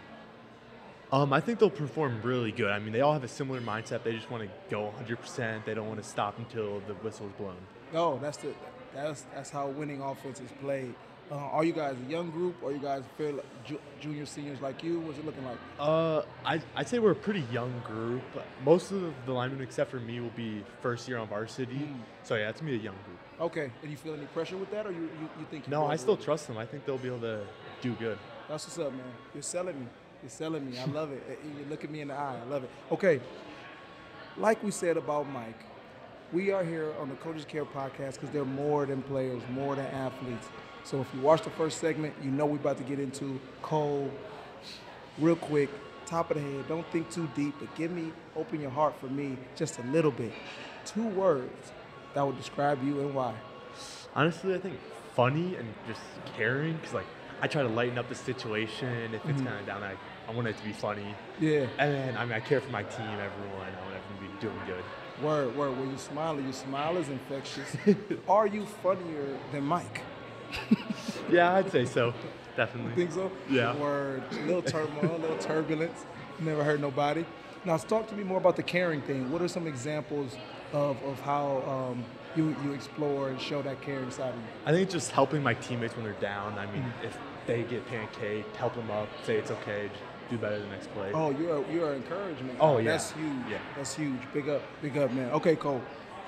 Um, 1.13 1.33
I 1.33 1.41
think 1.41 1.59
they'll 1.59 1.71
perform 1.71 2.21
really 2.23 2.51
good. 2.51 2.71
I 2.71 2.79
mean, 2.79 2.93
they 2.93 3.03
all 3.03 3.13
have 3.13 3.25
a 3.25 3.29
similar 3.29 3.61
mindset. 3.61 4.03
They 4.03 4.13
just 4.13 4.31
want 4.31 4.43
to 4.43 4.49
go 4.71 4.93
100%. 5.07 5.65
They 5.65 5.75
don't 5.75 5.87
want 5.87 6.03
to 6.03 6.09
stop 6.09 6.39
until 6.39 6.81
the 6.81 6.95
whistle's 6.95 7.33
blown. 7.39 7.57
No, 7.93 8.19
that's 8.21 8.39
the 8.39 8.53
that's 8.95 9.25
that's 9.35 9.51
how 9.51 9.69
winning 9.69 10.01
offense 10.01 10.41
is 10.41 10.51
played. 10.61 10.95
Uh, 11.31 11.37
are 11.37 11.65
you 11.65 11.73
guys 11.73 11.97
a 12.07 12.11
young 12.11 12.31
group? 12.31 12.63
Or 12.63 12.71
are 12.71 12.73
you 12.73 12.79
guys 12.79 13.03
fairly 13.17 13.41
ju- 13.65 13.81
junior, 14.01 14.27
seniors 14.27 14.61
like 14.61 14.83
you? 14.83 15.01
What's 15.01 15.19
it 15.19 15.25
looking 15.25 15.45
like? 15.45 15.59
Uh, 15.79 16.23
I, 16.45 16.61
I'd 16.77 16.89
say 16.89 16.99
we're 16.99 17.13
a 17.13 17.17
pretty 17.17 17.45
young 17.53 17.73
group. 17.85 18.23
Most 18.65 18.91
of 18.91 19.13
the 19.25 19.33
linemen, 19.33 19.63
except 19.63 19.91
for 19.91 20.01
me, 20.01 20.21
will 20.21 20.29
be 20.31 20.63
first 20.81 21.09
year 21.09 21.19
on 21.19 21.29
varsity. 21.29 21.77
Mm. 21.77 21.97
So 22.23 22.37
yeah, 22.37 22.51
it's 22.51 22.61
gonna 22.61 22.73
be 22.73 22.79
a 22.79 22.83
young 22.83 22.97
group. 23.07 23.19
Okay. 23.41 23.71
And 23.83 23.91
you 23.91 23.97
feel 23.97 24.15
any 24.15 24.27
pressure 24.27 24.57
with 24.57 24.71
that, 24.71 24.87
or 24.87 24.93
you 24.93 25.03
you, 25.03 25.29
you 25.39 25.47
think? 25.51 25.67
you 25.67 25.71
No, 25.71 25.87
I 25.87 25.97
still 25.97 26.17
trust 26.17 26.47
them. 26.47 26.59
I 26.59 26.67
think 26.67 26.85
they'll 26.85 26.99
be 26.99 27.09
able 27.09 27.21
to 27.21 27.45
do 27.81 27.95
good. 27.95 28.19
That's 28.49 28.67
what's 28.67 28.79
up, 28.79 28.93
man. 28.93 29.03
You're 29.33 29.43
selling 29.43 29.81
me. 29.81 29.87
You're 30.23 30.31
selling 30.31 30.71
me. 30.71 30.79
I 30.79 30.85
love 30.85 31.13
it. 31.13 31.23
You 31.59 31.65
look 31.71 31.85
at 31.85 31.91
me 31.91 32.01
in 32.03 32.09
the 32.09 32.15
eye. 32.15 32.39
I 32.45 32.49
love 32.49 32.65
it. 32.65 32.71
Okay. 32.93 33.21
Like 34.37 34.63
we 34.63 34.71
said 34.71 34.97
about 34.97 35.29
Mike, 35.31 35.61
we 36.33 36.51
are 36.51 36.65
here 36.65 36.93
on 37.01 37.09
the 37.09 37.15
Coaches 37.17 37.45
Care 37.45 37.65
podcast 37.65 38.15
because 38.15 38.31
they're 38.31 38.45
more 38.45 38.85
than 38.85 39.03
players, 39.03 39.41
more 39.51 39.77
than 39.77 39.87
athletes. 39.87 40.49
So 40.85 41.01
if 41.01 41.07
you 41.15 41.21
watch 41.21 41.43
the 41.43 41.51
first 41.51 41.79
segment, 41.79 42.15
you 42.23 42.31
know 42.31 42.45
we're 42.47 42.57
about 42.57 42.77
to 42.79 42.85
get 42.85 43.01
into 43.01 43.41
Cole. 43.63 44.11
Real 45.19 45.37
quick, 45.37 45.71
top 46.07 46.31
of 46.31 46.37
the 46.37 46.43
head. 46.43 46.69
Don't 46.69 46.87
think 46.89 47.11
too 47.11 47.29
deep, 47.35 47.55
but 47.59 47.75
give 47.77 47.91
me, 47.91 48.13
open 48.37 48.61
your 48.61 48.71
heart 48.71 48.95
for 49.01 49.07
me 49.07 49.39
just 49.57 49.79
a 49.79 49.83
little 49.85 50.11
bit. 50.11 50.33
Two 50.85 51.07
words 51.09 51.73
that 52.15 52.27
would 52.27 52.37
describe 52.37 52.83
you 52.85 53.01
and 53.01 53.15
why. 53.15 53.35
Honestly, 54.15 54.55
I 54.55 54.59
think 54.59 54.79
funny 55.15 55.57
and 55.57 55.73
just 55.87 56.01
caring, 56.37 56.75
because 56.77 56.93
like 56.95 57.07
I 57.41 57.47
try 57.47 57.63
to 57.63 57.69
lighten 57.69 57.97
up 57.97 58.09
the 58.09 58.15
situation. 58.15 59.15
If 59.15 59.25
it's 59.27 59.41
Mhm. 59.41 59.47
kind 59.47 59.61
of 59.61 59.67
down, 59.67 59.83
I, 59.83 59.95
I 60.29 60.33
want 60.35 60.49
it 60.49 60.57
to 60.59 60.65
be 60.65 60.73
funny. 60.73 61.15
Yeah. 61.41 61.67
And 61.79 61.93
then 61.95 62.17
I 62.17 62.25
mean, 62.25 62.33
I 62.35 62.41
care 62.41 62.61
for 62.61 62.71
my 62.71 62.83
team, 62.83 63.07
everyone. 63.07 63.69
I 63.69 63.83
want 63.85 63.95
everyone 63.95 64.17
to 64.17 64.35
be 64.35 64.41
doing 64.41 64.61
good. 64.67 64.85
Word, 65.25 65.57
word. 65.57 65.79
When 65.79 65.91
you 65.91 65.99
smile, 65.99 66.41
your 66.41 66.53
smile 66.53 66.97
is 66.97 67.09
infectious. 67.09 67.77
Are 68.29 68.47
you 68.49 68.67
funnier 68.83 69.39
than 69.53 69.65
Mike? 69.65 70.03
Yeah, 71.31 71.55
I'd 71.55 71.71
say 71.73 71.85
so. 71.87 72.09
You 72.09 72.13
Definitely. 72.57 72.95
think 72.95 73.13
so? 73.13 73.33
Yeah. 73.51 73.75
Word. 73.77 74.23
A 74.31 74.47
little 74.47 74.63
turmoil, 74.63 75.17
a 75.17 75.19
little 75.19 75.39
turbulence. 75.41 76.05
Never 76.39 76.63
hurt 76.63 76.81
nobody. 76.81 77.25
Now, 77.65 77.79
talk 77.79 78.09
to 78.09 78.15
me 78.15 78.25
more 78.25 78.39
about 78.39 78.57
the 78.57 78.63
caring 78.63 79.01
thing. 79.03 79.33
What 79.33 79.41
are 79.41 79.49
some 79.49 79.67
examples 79.67 80.37
of, 80.73 81.03
of 81.03 81.19
how 81.21 81.63
um, 81.67 82.05
you, 82.37 82.55
you 82.63 82.73
explore 82.73 83.31
and 83.31 83.41
show 83.41 83.63
that 83.63 83.81
caring 83.81 84.11
side 84.11 84.31
of 84.31 84.37
you? 84.37 84.43
I 84.67 84.73
think 84.73 84.91
just 84.91 85.13
helping 85.13 85.43
my 85.43 85.55
teammates 85.55 85.97
when 85.97 86.05
they're 86.05 86.13
down. 86.15 86.59
I 86.59 86.67
mean, 86.67 86.85
if 87.03 87.17
they 87.47 87.63
get 87.63 87.87
pancaked, 87.89 88.55
help 88.57 88.75
them 88.75 88.91
up, 88.91 89.09
say 89.25 89.37
it's 89.37 89.51
okay, 89.51 89.91
do 90.31 90.37
better 90.37 90.59
the 90.59 90.67
next 90.67 90.93
play. 90.93 91.11
Oh, 91.15 91.31
you're 91.31 91.65
you're 91.71 91.95
encouragement. 91.95 92.59
Oh, 92.61 92.79
yeah. 92.79 92.93
That's 92.93 93.13
huge. 93.13 93.33
Yeah. 93.51 93.59
That's 93.77 93.95
huge. 93.95 94.21
Big 94.35 94.49
up, 94.49 94.63
big 94.83 94.97
up, 94.99 95.11
man. 95.13 95.31
Okay, 95.33 95.57
Cole. 95.57 95.83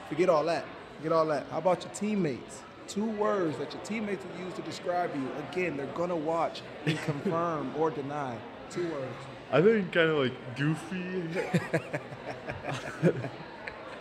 Forget 0.09 0.31
all 0.31 0.45
that. 0.45 0.65
Forget 0.97 1.13
all 1.13 1.27
that. 1.27 1.47
How 1.51 1.59
about 1.59 1.85
your 1.85 1.93
teammates? 1.93 2.63
Two 2.89 3.05
words 3.05 3.59
that 3.59 3.73
your 3.73 3.83
teammates 3.83 4.25
will 4.25 4.45
use 4.45 4.55
to 4.55 4.63
describe 4.63 5.15
you. 5.15 5.29
Again, 5.51 5.77
they're 5.77 5.87
gonna 5.87 6.17
watch 6.17 6.63
and 6.85 6.99
confirm 7.01 7.75
or 7.79 7.91
deny. 7.91 8.37
Two 8.71 8.89
words. 8.89 9.15
I 9.53 9.63
think 9.63 9.93
kind 9.93 10.11
of 10.11 10.19
like 10.19 10.57
goofy. 10.57 11.23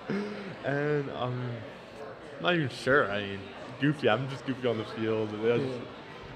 and 0.65 1.09
um, 1.11 1.51
I'm 2.37 2.43
not 2.43 2.55
even 2.55 2.69
sure. 2.69 3.11
I 3.11 3.21
mean, 3.21 3.39
goofy. 3.79 4.09
I'm 4.09 4.29
just 4.29 4.45
goofy 4.45 4.67
on 4.67 4.77
the 4.77 4.85
field. 4.85 5.29
I 5.33 5.57
just, 5.57 5.79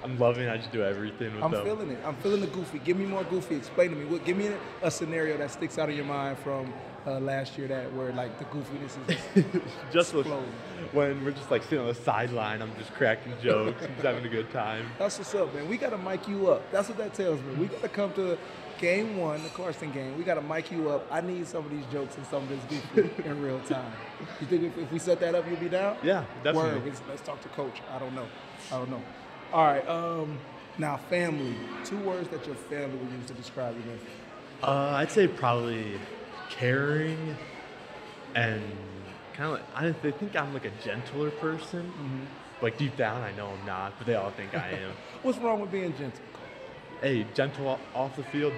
I'm 0.02 0.18
loving. 0.18 0.44
It. 0.44 0.50
I 0.50 0.56
just 0.56 0.72
do 0.72 0.82
everything 0.82 1.34
with 1.34 1.44
I'm 1.44 1.50
them. 1.50 1.64
feeling 1.64 1.90
it. 1.90 1.98
I'm 2.04 2.16
feeling 2.16 2.40
the 2.40 2.46
goofy. 2.48 2.78
Give 2.78 2.96
me 2.96 3.04
more 3.04 3.24
goofy. 3.24 3.56
Explain 3.56 3.90
to 3.90 3.96
me. 3.96 4.06
What, 4.06 4.24
give 4.24 4.36
me 4.36 4.48
a, 4.48 4.58
a 4.82 4.90
scenario 4.90 5.36
that 5.38 5.50
sticks 5.50 5.78
out 5.78 5.88
of 5.88 5.96
your 5.96 6.04
mind 6.04 6.38
from 6.38 6.72
uh, 7.06 7.18
last 7.20 7.56
year 7.56 7.68
that 7.68 7.92
where 7.94 8.12
like 8.12 8.38
the 8.38 8.44
goofiness 8.46 8.96
is. 9.08 9.62
just 9.92 10.12
with- 10.14 10.26
exploding. 10.26 10.52
when 10.92 11.24
we're 11.24 11.30
just 11.30 11.50
like 11.50 11.62
sitting 11.62 11.80
on 11.80 11.86
the 11.86 11.94
sideline, 11.94 12.62
I'm 12.62 12.74
just 12.76 12.92
cracking 12.94 13.32
jokes, 13.42 13.82
and 13.82 13.94
just 13.94 14.06
having 14.06 14.24
a 14.24 14.28
good 14.28 14.50
time. 14.50 14.86
That's 14.98 15.18
what's 15.18 15.34
up, 15.34 15.54
man. 15.54 15.68
We 15.68 15.76
gotta 15.76 15.98
mic 15.98 16.28
you 16.28 16.50
up. 16.50 16.70
That's 16.70 16.88
what 16.88 16.98
that 16.98 17.14
tells 17.14 17.40
me. 17.42 17.54
We 17.54 17.66
gotta 17.66 17.88
come 17.88 18.12
to 18.14 18.36
game 18.78 19.18
one, 19.18 19.42
the 19.42 19.48
Carson 19.50 19.92
game. 19.92 20.16
We 20.16 20.24
gotta 20.24 20.42
mic 20.42 20.70
you 20.70 20.90
up. 20.90 21.06
I 21.10 21.20
need 21.20 21.46
some 21.46 21.64
of 21.64 21.70
these 21.70 21.84
jokes 21.92 22.16
and 22.16 22.26
some 22.26 22.42
of 22.42 22.48
this 22.48 22.82
goofy 22.94 23.22
in 23.28 23.40
real 23.42 23.60
time. 23.60 23.92
You 24.40 24.46
think 24.46 24.64
if, 24.64 24.78
if 24.78 24.92
we 24.92 24.98
set 24.98 25.20
that 25.20 25.34
up, 25.34 25.48
you'll 25.48 25.60
be 25.60 25.68
down? 25.68 25.96
Yeah, 26.02 26.24
definitely. 26.42 26.80
Word. 26.80 26.86
Let's, 26.86 27.02
let's 27.08 27.22
talk 27.22 27.40
to 27.42 27.48
coach. 27.50 27.80
I 27.90 27.98
don't 27.98 28.14
know. 28.14 28.26
I 28.72 28.78
don't 28.78 28.90
know. 28.90 29.02
All 29.52 29.64
right. 29.64 29.86
Um, 29.88 30.38
now, 30.78 30.96
family. 30.96 31.54
Two 31.84 31.98
words 31.98 32.28
that 32.28 32.46
your 32.46 32.54
family 32.54 32.96
would 32.96 33.12
use 33.12 33.26
to 33.26 33.34
describe 33.34 33.74
you. 33.76 33.82
Uh, 34.62 34.92
I'd 34.96 35.10
say 35.10 35.26
probably 35.26 35.98
caring 36.50 37.36
and 38.34 38.62
kind 39.32 39.52
of 39.52 39.60
like 39.60 39.62
I 39.74 39.90
they 40.02 40.10
think 40.12 40.36
I'm 40.36 40.52
like 40.52 40.66
a 40.66 40.72
gentler 40.84 41.30
person. 41.30 41.84
Mm-hmm. 41.84 42.24
Like 42.62 42.76
deep 42.76 42.94
down, 42.96 43.22
I 43.22 43.32
know 43.32 43.48
I'm 43.48 43.64
not, 43.64 43.94
but 43.96 44.06
they 44.06 44.14
all 44.14 44.30
think 44.32 44.54
I 44.54 44.68
am. 44.68 44.92
What's 45.22 45.38
wrong 45.38 45.60
with 45.60 45.72
being 45.72 45.96
gentle? 45.96 46.22
hey, 47.00 47.26
gentle 47.34 47.78
off 47.94 48.16
the 48.16 48.22
field, 48.24 48.52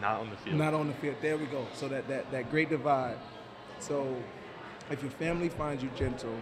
not 0.00 0.20
on 0.20 0.30
the 0.30 0.36
field. 0.36 0.56
Not 0.56 0.74
on 0.74 0.86
the 0.88 0.94
field. 0.94 1.16
There 1.20 1.36
we 1.36 1.46
go. 1.46 1.66
So 1.74 1.88
that, 1.88 2.08
that, 2.08 2.30
that 2.30 2.50
great 2.50 2.70
divide. 2.70 3.18
So 3.78 4.16
if 4.90 5.02
your 5.02 5.10
family 5.12 5.48
finds 5.48 5.82
you 5.82 5.90
gentle 5.96 6.34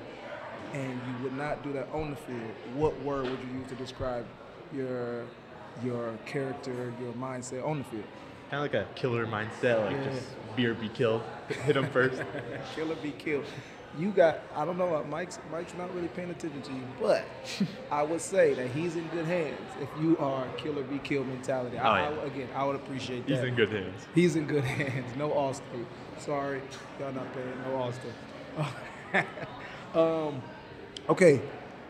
and 0.72 0.92
you 0.92 1.22
would 1.22 1.36
not 1.36 1.62
do 1.62 1.72
that 1.72 1.88
on 1.92 2.10
the 2.10 2.16
field, 2.16 2.50
what 2.74 2.98
word 3.02 3.24
would 3.24 3.40
you 3.40 3.58
use 3.60 3.68
to 3.68 3.74
describe 3.74 4.26
your 4.72 5.24
your 5.84 6.18
character, 6.26 6.92
your 7.00 7.12
mindset 7.12 7.64
on 7.64 7.78
the 7.78 7.84
field? 7.84 8.04
Kind 8.50 8.64
of 8.64 8.72
like 8.72 8.74
a 8.74 8.86
killer 8.94 9.26
mindset, 9.26 9.84
like 9.84 9.96
Yeah. 9.96 10.04
just 10.10 10.26
be 10.56 10.66
or 10.66 10.74
be 10.74 10.88
killed. 10.88 11.22
Hit 11.64 11.74
them 11.74 11.88
first. 11.90 12.20
Kill 12.74 12.90
or 12.92 12.96
be 12.96 13.12
killed. 13.12 13.44
You 13.98 14.10
got 14.10 14.40
I 14.54 14.64
don't 14.64 14.76
know, 14.76 14.96
uh, 14.96 15.02
Mike's 15.04 15.38
Mike's 15.50 15.72
not 15.78 15.92
really 15.94 16.08
paying 16.08 16.30
attention 16.30 16.60
to 16.62 16.72
you, 16.72 16.82
but 17.00 17.24
I 17.90 18.02
would 18.02 18.20
say 18.20 18.54
that 18.54 18.68
he's 18.70 18.96
in 18.96 19.06
good 19.08 19.24
hands 19.24 19.58
if 19.80 19.88
you 20.00 20.16
are 20.18 20.46
kill 20.56 20.78
or 20.78 20.82
be 20.82 20.98
killed 20.98 21.26
mentality. 21.26 21.78
Oh, 21.78 21.82
I 21.86 22.00
yeah. 22.02 22.10
would- 22.10 22.26
again, 22.26 22.48
I 22.54 22.64
would 22.64 22.76
appreciate 22.76 23.26
that. 23.26 23.34
He's 23.34 23.44
in 23.44 23.54
good 23.54 23.70
hands. 23.70 24.06
He's 24.14 24.36
in 24.36 24.46
good 24.46 24.64
hands. 24.80 25.16
No 25.16 25.30
Allstate. 25.30 25.86
Sorry, 26.18 26.60
y'all 27.00 27.12
not 27.12 27.26
paying. 27.34 27.52
No 27.64 27.92
Allstate. 29.14 29.24
um, 29.94 30.42
okay, 31.08 31.40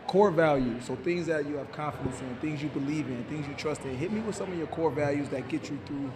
core 0.07 0.31
values. 0.31 0.85
So 0.85 0.95
things 0.95 1.27
that 1.27 1.45
you 1.47 1.55
have 1.57 1.71
confidence 1.71 2.19
in, 2.21 2.35
things 2.37 2.63
you 2.63 2.69
believe 2.69 3.07
in, 3.07 3.23
things 3.25 3.47
you 3.47 3.53
trust 3.55 3.81
in. 3.83 3.95
Hit 3.97 4.11
me 4.11 4.21
with 4.21 4.35
some 4.35 4.51
of 4.51 4.57
your 4.57 4.67
core 4.67 4.91
values 4.91 5.29
that 5.29 5.47
get 5.49 5.69
you 5.69 5.77
through 5.85 6.11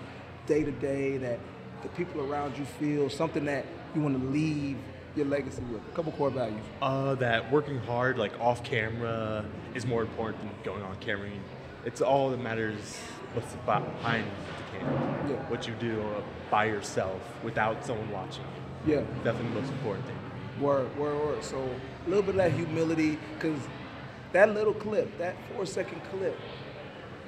day 0.47 0.63
to 0.63 0.71
day. 0.71 1.17
That 1.17 1.39
the 1.81 1.89
people 1.89 2.21
around 2.21 2.57
you 2.57 2.65
feel 2.65 3.09
something 3.09 3.45
that 3.45 3.65
you 3.95 4.01
want 4.01 4.19
to 4.19 4.27
leave 4.29 4.77
your 5.15 5.25
legacy 5.25 5.61
with. 5.71 5.81
A 5.81 5.95
couple 5.95 6.11
core 6.13 6.31
values. 6.31 6.63
Uh, 6.81 7.15
that 7.15 7.51
working 7.51 7.77
hard, 7.79 8.17
like 8.17 8.39
off 8.39 8.63
camera, 8.63 9.45
is 9.75 9.85
more 9.85 10.01
important 10.01 10.41
than 10.41 10.51
going 10.63 10.83
on 10.83 10.95
camera. 10.97 11.29
It's 11.85 12.01
all 12.01 12.29
that 12.31 12.39
matters. 12.39 12.97
What's 13.33 13.53
behind 13.65 14.25
the 14.25 14.77
camera? 14.77 15.25
Yeah. 15.29 15.35
What 15.49 15.67
you 15.67 15.73
do 15.79 16.03
by 16.51 16.65
yourself 16.65 17.19
without 17.43 17.85
someone 17.85 18.11
watching. 18.11 18.45
Yeah. 18.85 19.01
Definitely 19.23 19.49
the 19.49 19.61
most 19.61 19.71
important 19.71 20.05
thing. 20.05 20.17
Word, 20.61 20.95
word, 20.97 21.17
word. 21.17 21.43
So 21.43 21.57
a 21.57 22.09
little 22.09 22.21
bit 22.21 22.31
of 22.31 22.35
that 22.37 22.51
humility, 22.53 23.17
because 23.33 23.59
that 24.33 24.53
little 24.53 24.73
clip, 24.73 25.17
that 25.17 25.35
four 25.51 25.65
second 25.65 26.01
clip, 26.11 26.37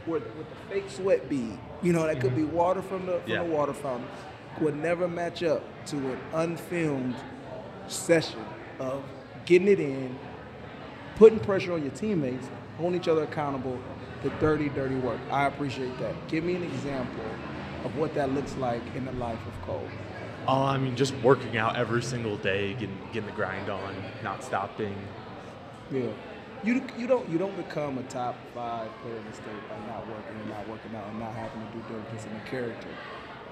with, 0.07 0.23
with 0.35 0.47
the 0.49 0.55
fake 0.69 0.89
sweat 0.89 1.27
bead, 1.29 1.57
you 1.81 1.93
know, 1.93 2.03
that 2.05 2.19
could 2.21 2.35
be 2.35 2.43
water 2.43 2.81
from 2.81 3.05
the 3.05 3.19
from 3.19 3.31
Yeah. 3.31 3.43
the 3.43 3.49
water 3.49 3.73
fountain, 3.73 4.07
would 4.61 4.75
never 4.75 5.07
match 5.07 5.43
up 5.43 5.63
to 5.87 5.97
an 5.97 6.17
unfilmed 6.33 7.15
session 7.87 8.43
of 8.79 9.03
getting 9.45 9.67
it 9.67 9.79
in, 9.79 10.17
putting 11.17 11.39
pressure 11.39 11.73
on 11.73 11.81
your 11.81 11.91
teammates, 11.91 12.47
holding 12.77 12.99
each 12.99 13.07
other 13.07 13.23
accountable, 13.23 13.79
the 14.23 14.29
dirty, 14.41 14.69
dirty 14.69 14.95
work. 14.95 15.19
I 15.31 15.45
appreciate 15.45 15.97
that. 15.99 16.13
Give 16.27 16.43
me 16.43 16.55
an 16.55 16.63
example 16.63 17.25
of 17.83 17.95
what 17.97 18.13
that 18.15 18.31
looks 18.33 18.55
like 18.55 18.81
in 18.95 19.05
the 19.05 19.11
life 19.13 19.39
of 19.45 19.61
Cole. 19.67 19.87
Uh, 20.47 20.63
I 20.65 20.77
mean, 20.77 20.95
just 20.95 21.13
working 21.23 21.57
out 21.57 21.75
every 21.75 22.01
single 22.03 22.37
day, 22.37 22.73
getting 22.73 22.97
getting 23.13 23.25
the 23.29 23.35
grind 23.35 23.69
on, 23.69 23.95
not 24.23 24.43
stopping. 24.43 24.95
Yeah. 25.91 26.07
You, 26.65 26.81
you 26.97 27.05
don't 27.05 27.29
you 27.29 27.37
don't 27.37 27.55
become 27.55 27.99
a 27.99 28.03
top 28.03 28.35
five 28.55 28.89
player 29.03 29.15
in 29.15 29.25
the 29.29 29.33
state 29.33 29.69
by 29.69 29.77
not 29.87 30.07
working 30.07 30.35
and 30.41 30.49
not 30.49 30.67
working 30.67 30.95
out 30.95 31.07
and 31.09 31.19
not 31.19 31.33
having 31.33 31.61
to 31.61 31.73
do 31.73 31.83
diligence 31.87 32.25
in 32.25 32.33
the 32.33 32.39
character. 32.49 32.87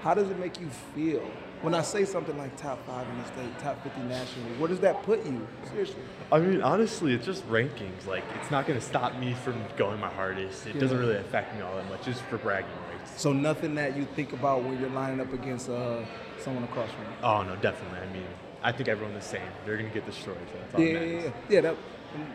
How 0.00 0.14
does 0.14 0.28
it 0.28 0.38
make 0.38 0.60
you 0.60 0.68
feel 0.94 1.22
when 1.62 1.74
I 1.74 1.82
say 1.82 2.04
something 2.04 2.36
like 2.36 2.56
top 2.56 2.84
five 2.86 3.08
in 3.08 3.16
the 3.18 3.24
state, 3.26 3.58
top 3.60 3.82
fifty 3.84 4.02
nationally? 4.02 4.50
Where 4.58 4.68
does 4.68 4.80
that 4.80 5.02
put 5.04 5.24
you? 5.24 5.46
Seriously. 5.70 6.02
I 6.32 6.40
mean, 6.40 6.60
honestly, 6.60 7.14
it's 7.14 7.24
just 7.24 7.48
rankings. 7.48 8.04
Like, 8.06 8.24
it's 8.40 8.50
not 8.50 8.66
going 8.66 8.78
to 8.78 8.84
stop 8.84 9.16
me 9.16 9.32
from 9.32 9.62
going 9.76 10.00
my 10.00 10.10
hardest. 10.10 10.66
It 10.66 10.80
doesn't 10.80 10.98
really 10.98 11.16
affect 11.16 11.54
me 11.54 11.62
all 11.62 11.76
that 11.76 11.88
much. 11.88 12.08
It's 12.08 12.20
for 12.20 12.38
bragging 12.38 12.68
rights. 12.90 13.12
So 13.22 13.32
nothing 13.32 13.76
that 13.76 13.96
you 13.96 14.06
think 14.16 14.32
about 14.32 14.64
when 14.64 14.78
you're 14.80 14.90
lining 14.90 15.20
up 15.20 15.32
against 15.32 15.70
uh, 15.70 16.04
someone 16.40 16.64
across 16.64 16.90
from 16.90 17.04
you. 17.04 17.10
Oh 17.22 17.42
no, 17.44 17.54
definitely. 17.56 18.00
I 18.00 18.12
mean, 18.12 18.26
I 18.64 18.72
think 18.72 18.88
everyone's 18.88 19.22
the 19.22 19.30
same. 19.30 19.48
They're 19.64 19.76
going 19.76 19.88
to 19.90 19.94
get 19.94 20.06
destroyed. 20.06 20.38
So 20.52 20.58
that's 20.58 20.78
Yeah, 20.82 21.00
yeah, 21.00 21.22
yeah. 21.22 21.30
yeah 21.50 21.60
that, 21.60 21.76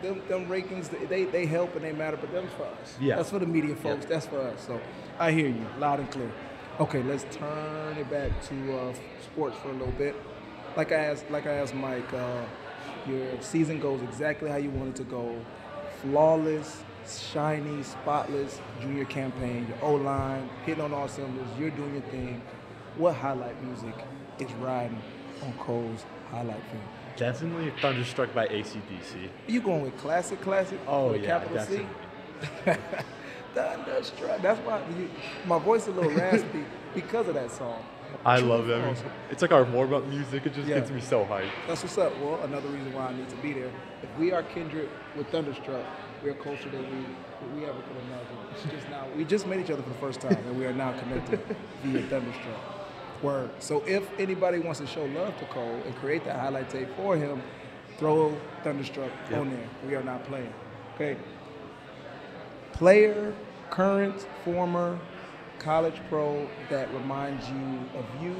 them, 0.02 0.22
them 0.28 0.46
rankings, 0.46 0.88
they, 1.08 1.24
they 1.24 1.44
help 1.46 1.74
and 1.74 1.84
they 1.84 1.92
matter, 1.92 2.16
but 2.16 2.32
them's 2.32 2.52
for 2.52 2.64
us. 2.64 2.96
Yeah. 3.00 3.16
That's 3.16 3.30
for 3.30 3.40
the 3.40 3.46
media 3.46 3.70
Yeah. 3.74 3.82
folks. 3.82 4.06
That's 4.06 4.26
for 4.26 4.40
us. 4.40 4.64
So 4.66 4.80
I 5.18 5.32
hear 5.32 5.48
you 5.48 5.66
loud 5.78 5.98
and 5.98 6.10
clear. 6.10 6.30
Okay, 6.78 7.02
let's 7.02 7.24
turn 7.36 7.96
it 7.98 8.08
back 8.08 8.30
to 8.48 8.78
uh, 8.78 8.94
sports 9.22 9.56
for 9.58 9.68
a 9.68 9.72
little 9.72 9.92
bit. 9.98 10.14
Like 10.76 10.92
I 10.92 10.96
asked, 11.10 11.28
like 11.30 11.46
I 11.46 11.54
asked 11.54 11.74
Mike, 11.74 12.10
uh, 12.14 12.44
your 13.08 13.26
season 13.42 13.80
goes 13.80 14.00
exactly 14.02 14.48
how 14.48 14.56
you 14.56 14.70
want 14.70 14.90
it 14.90 14.96
to 14.96 15.04
go, 15.04 15.34
flawless. 16.00 16.82
shiny, 17.08 17.82
spotless 17.82 18.60
junior 18.80 19.04
campaign. 19.04 19.66
Your 19.68 19.78
O 19.90 19.94
line 19.96 20.48
hitting 20.64 20.84
on 20.84 20.92
all 20.92 21.08
cylinders. 21.08 21.48
You're 21.58 21.70
doing 21.70 21.92
your 21.94 22.02
thing. 22.02 22.40
What 22.96 23.14
highlight 23.16 23.60
music 23.64 23.94
is 24.38 24.52
riding 24.54 25.00
on 25.42 25.52
Cole's 25.54 26.04
highlight 26.30 26.62
film? 26.70 26.82
Definitely 27.16 27.72
Thunderstruck 27.80 28.32
by 28.34 28.46
ACDC. 28.48 29.28
You 29.46 29.60
going 29.60 29.82
with 29.82 29.96
classic, 29.98 30.40
classic? 30.40 30.78
Oh 30.86 31.12
with 31.12 31.22
yeah, 31.22 31.26
capital 31.38 31.56
definitely. 31.56 31.86
C? 32.64 32.72
Thunderstruck. 33.54 34.40
That's 34.42 34.60
why 34.60 34.80
you, 34.98 35.10
my 35.44 35.58
voice 35.58 35.82
is 35.82 35.88
a 35.88 35.92
little 35.92 36.10
raspy 36.12 36.64
because 36.94 37.28
of 37.28 37.34
that 37.34 37.50
song. 37.50 37.82
I 38.24 38.38
love 38.38 38.66
that. 38.66 38.84
awesome. 38.86 39.10
It's 39.30 39.40
like 39.42 39.52
our 39.52 39.64
warm 39.64 39.94
up 39.94 40.04
music. 40.06 40.44
It 40.46 40.54
just 40.54 40.66
Yeah. 40.68 40.78
gets 40.80 40.90
me 40.90 41.00
so 41.00 41.24
hyped. 41.24 41.50
That's 41.66 41.82
what's 41.82 41.96
up. 41.98 42.16
Well, 42.18 42.40
another 42.42 42.68
reason 42.68 42.92
why 42.92 43.06
I 43.08 43.14
need 43.14 43.28
to 43.28 43.36
be 43.36 43.52
there. 43.52 43.70
If 44.02 44.18
we 44.18 44.32
are 44.32 44.42
kindred 44.42 44.88
with 45.16 45.28
Thunderstruck, 45.28 45.84
we 46.22 46.30
are 46.30 46.34
closer 46.34 46.68
than 46.68 46.82
we 46.82 47.04
we 47.60 47.64
ever 47.66 47.78
could 47.80 47.96
imagine. 47.96 48.36
It's 48.52 48.62
just 48.64 48.88
now 48.90 49.06
we 49.16 49.24
just 49.24 49.46
met 49.46 49.58
each 49.60 49.70
other 49.70 49.82
for 49.82 49.88
the 49.88 49.94
first 49.96 50.20
time, 50.20 50.36
and 50.36 50.58
we 50.58 50.66
are 50.66 50.72
now 50.72 50.92
connected 50.98 51.40
via 51.84 52.02
Thunderstruck. 52.02 52.79
Word. 53.22 53.50
So 53.58 53.82
if 53.86 54.08
anybody 54.18 54.58
wants 54.58 54.80
to 54.80 54.86
show 54.86 55.04
love 55.06 55.38
to 55.38 55.44
Cole 55.46 55.80
and 55.86 55.94
create 55.96 56.24
that 56.24 56.38
highlight 56.38 56.70
tape 56.70 56.88
for 56.96 57.16
him, 57.16 57.42
throw 57.98 58.34
Thunderstruck 58.64 59.10
Yep. 59.30 59.40
on 59.40 59.50
there. 59.50 59.66
We 59.86 59.94
are 59.94 60.02
not 60.02 60.24
playing. 60.24 60.52
Okay. 60.94 61.16
Player, 62.72 63.32
current, 63.70 64.26
former, 64.44 64.98
college 65.58 66.00
pro 66.08 66.48
that 66.70 66.92
reminds 66.94 67.48
you 67.50 67.78
of 67.94 68.04
you, 68.22 68.34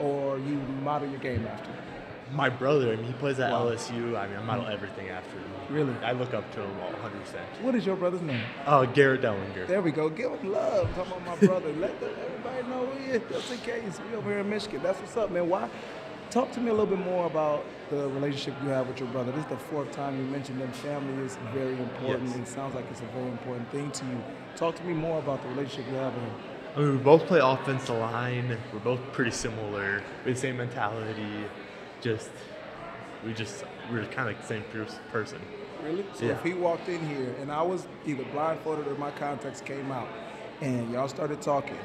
or 0.00 0.38
you 0.38 0.54
model 0.82 1.08
your 1.08 1.20
game 1.20 1.46
after. 1.46 1.70
My 2.32 2.48
brother, 2.48 2.92
I 2.92 2.96
mean, 2.96 3.04
he 3.04 3.12
plays 3.12 3.38
at 3.38 3.52
Wow. 3.52 3.66
LSU. 3.66 4.16
I 4.16 4.26
mean, 4.26 4.36
I 4.36 4.42
model 4.42 4.66
everything 4.66 5.10
after 5.10 5.36
him. 5.38 5.44
Really? 5.70 5.94
I 6.04 6.10
look 6.10 6.34
up 6.34 6.50
to 6.54 6.60
him 6.60 6.70
100%. 6.80 7.62
What 7.62 7.76
is 7.76 7.86
your 7.86 7.94
brother's 7.94 8.20
name? 8.22 8.42
Oh, 8.66 8.84
Garrett 8.84 9.22
Dellinger. 9.22 9.68
There 9.68 9.80
we 9.80 9.92
go. 9.92 10.08
Give 10.08 10.32
him 10.32 10.52
love. 10.52 10.92
Talking 10.96 11.12
about 11.12 11.40
my 11.40 11.46
brother. 11.46 11.72
Let 11.74 12.00
the, 12.00 12.10
everybody 12.56 12.86
know 12.86 12.92
he 12.94 13.10
is. 13.12 13.22
Just 13.30 13.52
in 13.52 13.58
case. 13.58 14.00
We 14.10 14.16
over 14.16 14.30
here 14.30 14.38
in 14.40 14.50
Michigan. 14.50 14.80
That's 14.82 14.98
what's 15.00 15.16
up, 15.16 15.30
man. 15.30 15.48
Why? 15.48 15.68
Talk 16.30 16.50
to 16.52 16.60
me 16.60 16.70
a 16.70 16.74
little 16.74 16.86
bit 16.86 16.98
more 17.04 17.26
about 17.26 17.64
the 17.88 18.08
relationship 18.08 18.54
you 18.62 18.68
have 18.70 18.88
with 18.88 18.98
your 18.98 19.08
brother. 19.10 19.30
This 19.32 19.44
is 19.44 19.50
the 19.50 19.56
fourth 19.56 19.90
time 19.92 20.18
you 20.18 20.24
mentioned 20.24 20.60
them. 20.60 20.70
Family 20.72 21.24
is 21.24 21.36
very 21.54 21.78
important. 21.78 22.28
Yes. 22.30 22.36
It 22.38 22.48
sounds 22.48 22.74
like 22.74 22.84
it's 22.90 23.00
a 23.00 23.04
very 23.06 23.28
important 23.28 23.70
thing 23.70 23.90
to 23.92 24.04
you. 24.06 24.22
Talk 24.56 24.74
to 24.76 24.84
me 24.84 24.92
more 24.92 25.18
about 25.20 25.42
the 25.42 25.48
relationship 25.50 25.86
you 25.90 25.96
have 25.98 26.12
with 26.14 26.24
him. 26.24 26.32
I 26.74 26.80
mean, 26.80 26.92
we 26.92 26.98
both 26.98 27.26
play 27.26 27.40
offensive 27.40 27.96
line. 27.96 28.58
We're 28.72 28.80
both 28.80 29.00
pretty 29.12 29.30
similar. 29.30 30.02
We 30.24 30.30
have 30.32 30.34
the 30.34 30.40
same 30.40 30.56
mentality. 30.58 31.44
Just, 32.00 32.30
we 33.24 33.32
just, 33.32 33.64
we're 33.90 34.04
kind 34.06 34.28
of 34.28 34.36
the 34.38 34.46
same 34.46 34.64
person. 35.12 35.40
Really? 35.82 36.04
So 36.14 36.26
Yeah. 36.26 36.32
if 36.32 36.42
he 36.42 36.52
walked 36.54 36.88
in 36.88 37.06
here 37.06 37.34
and 37.40 37.50
I 37.52 37.62
was 37.62 37.86
either 38.04 38.24
blindfolded 38.32 38.88
or 38.88 38.94
my 38.96 39.10
contacts 39.12 39.60
came 39.60 39.90
out 39.92 40.08
and 40.60 40.90
y'all 40.92 41.08
started 41.08 41.40
talking, 41.40 41.78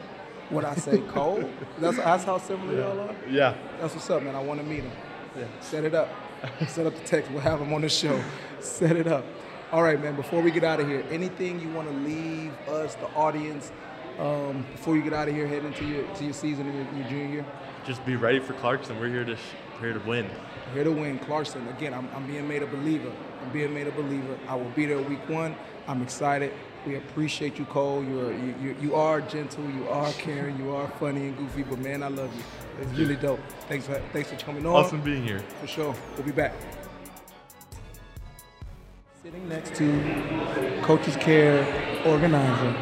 would 0.51 0.65
I 0.65 0.75
say 0.75 0.99
Cole? 0.99 1.43
that's, 1.79 1.97
that's 1.97 2.23
how 2.23 2.37
similar 2.37 2.75
y'all 2.75 2.99
are? 2.99 3.15
Yeah. 3.29 3.55
That's 3.79 3.93
what's 3.93 4.09
up, 4.09 4.23
man. 4.23 4.35
I 4.35 4.41
want 4.41 4.59
to 4.59 4.65
meet 4.65 4.83
him. 4.83 4.91
Yeah. 5.37 5.45
Set 5.61 5.83
it 5.83 5.93
up. 5.95 6.09
Set 6.67 6.85
up 6.85 6.95
the 6.95 7.03
text. 7.03 7.31
We'll 7.31 7.41
have 7.41 7.61
him 7.61 7.73
on 7.73 7.81
the 7.81 7.89
show. 7.89 8.21
Set 8.59 8.95
it 8.95 9.07
up. 9.07 9.25
All 9.71 9.83
right, 9.83 10.01
man. 10.01 10.15
Before 10.15 10.41
we 10.41 10.51
get 10.51 10.63
out 10.63 10.79
of 10.79 10.87
here, 10.87 11.03
anything 11.09 11.59
you 11.59 11.69
want 11.69 11.87
to 11.87 11.95
leave 11.99 12.51
us, 12.67 12.95
the 12.95 13.07
audience, 13.15 13.71
um, 14.19 14.65
before 14.73 14.95
you 14.95 15.01
get 15.01 15.13
out 15.13 15.29
of 15.29 15.35
here, 15.35 15.47
heading 15.47 15.67
into 15.67 15.85
your 15.85 16.03
to 16.15 16.23
your 16.23 16.33
season 16.33 16.67
in 16.67 16.75
your, 16.75 16.85
your 16.95 17.07
junior 17.09 17.27
year? 17.27 17.45
Just 17.85 18.05
be 18.05 18.15
ready 18.15 18.39
for 18.39 18.53
Clarkston. 18.53 18.99
We're 18.99 19.07
here 19.07 19.23
to, 19.23 19.35
sh- 19.35 19.39
here 19.79 19.93
to 19.93 19.99
win. 19.99 20.29
Here 20.73 20.83
to 20.83 20.91
win, 20.91 21.19
Clarkston. 21.19 21.69
Again, 21.77 21.93
I'm, 21.93 22.09
I'm 22.13 22.27
being 22.27 22.47
made 22.47 22.63
a 22.63 22.67
believer. 22.67 23.11
I'm 23.41 23.51
being 23.51 23.73
made 23.73 23.87
a 23.87 23.91
believer. 23.91 24.37
I 24.47 24.55
will 24.55 24.69
be 24.71 24.85
there 24.85 24.99
week 24.99 25.27
one. 25.29 25.55
I'm 25.87 26.01
excited. 26.01 26.53
We 26.85 26.95
appreciate 26.95 27.59
you, 27.59 27.65
Cole. 27.65 28.03
You're, 28.03 28.31
you, 28.33 28.55
you, 28.61 28.75
you 28.81 28.95
are 28.95 29.21
gentle. 29.21 29.63
You 29.69 29.87
are 29.89 30.11
caring. 30.13 30.57
You 30.57 30.71
are 30.75 30.87
funny 30.99 31.27
and 31.27 31.37
goofy. 31.37 31.61
But 31.63 31.79
man, 31.79 32.01
I 32.01 32.07
love 32.07 32.33
you. 32.35 32.43
It's 32.81 32.91
really 32.97 33.15
dope. 33.15 33.39
Thanks 33.67 33.85
for 33.85 34.01
thanks 34.13 34.29
for 34.31 34.35
coming 34.37 34.65
on. 34.65 34.73
Awesome 34.75 35.01
being 35.01 35.23
here. 35.23 35.39
For 35.61 35.67
sure. 35.67 35.95
We'll 36.15 36.25
be 36.25 36.31
back. 36.31 36.53
Sitting 39.23 39.47
next 39.47 39.75
to 39.75 40.81
Coaches 40.81 41.15
Care 41.17 41.63
organizer. 42.07 42.75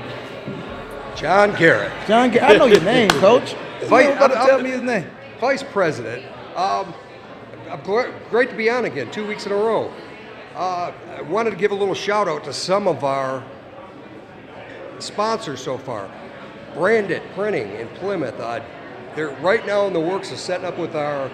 John 1.17 1.53
Garrett, 1.57 1.91
John, 2.07 2.31
Garrett. 2.31 2.51
I 2.51 2.57
know 2.57 2.65
your 2.65 2.81
name, 2.81 3.09
Coach. 3.09 3.55
You 3.81 3.87
Vice- 3.87 4.07
don't 4.07 4.19
gotta 4.19 4.37
I'm- 4.37 4.45
tell 4.47 4.55
I'm- 4.57 4.63
me 4.65 4.71
his 4.71 4.81
name. 4.81 5.09
Vice 5.39 5.63
President. 5.63 6.21
Um, 6.57 6.93
great 8.29 8.49
to 8.49 8.55
be 8.57 8.69
on 8.69 8.83
again, 8.83 9.09
two 9.09 9.25
weeks 9.25 9.45
in 9.45 9.53
a 9.53 9.55
row. 9.55 9.89
Uh, 10.53 10.91
I 11.17 11.21
wanted 11.21 11.51
to 11.51 11.55
give 11.55 11.71
a 11.71 11.75
little 11.75 11.95
shout 11.95 12.27
out 12.27 12.43
to 12.43 12.51
some 12.51 12.89
of 12.89 13.05
our 13.05 13.41
sponsors 15.01 15.61
so 15.61 15.77
far. 15.77 16.09
Branded 16.73 17.21
Printing 17.35 17.71
in 17.71 17.87
Plymouth. 17.89 18.39
Uh, 18.39 18.63
they're 19.15 19.29
right 19.41 19.65
now 19.65 19.87
in 19.87 19.93
the 19.93 19.99
works 19.99 20.31
of 20.31 20.37
setting 20.37 20.65
up 20.65 20.77
with 20.77 20.95
our 20.95 21.29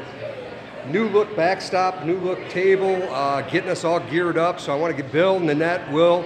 new 0.88 1.08
look 1.10 1.36
backstop, 1.36 2.06
new 2.06 2.18
look 2.20 2.48
table, 2.50 3.02
uh, 3.12 3.42
getting 3.42 3.70
us 3.70 3.84
all 3.84 4.00
geared 4.00 4.38
up. 4.38 4.60
So 4.60 4.74
I 4.74 4.80
want 4.80 4.96
to 4.96 5.02
get 5.02 5.12
Bill 5.12 5.40
Nanette, 5.40 5.92
Will. 5.92 6.26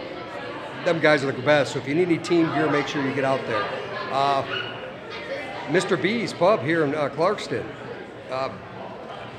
Them 0.85 0.99
guys 0.99 1.23
are 1.23 1.31
the 1.31 1.41
best. 1.41 1.73
So 1.73 1.79
if 1.79 1.87
you 1.87 1.95
need 1.95 2.07
any 2.07 2.17
team 2.17 2.45
gear, 2.47 2.69
make 2.69 2.87
sure 2.87 3.05
you 3.05 3.13
get 3.13 3.25
out 3.25 3.45
there. 3.47 3.63
Uh, 4.11 4.43
Mr. 5.67 6.01
B's 6.01 6.33
Pub 6.33 6.61
here 6.61 6.83
in 6.83 6.95
uh, 6.95 7.09
Clarkston. 7.09 7.65
Uh, 8.29 8.49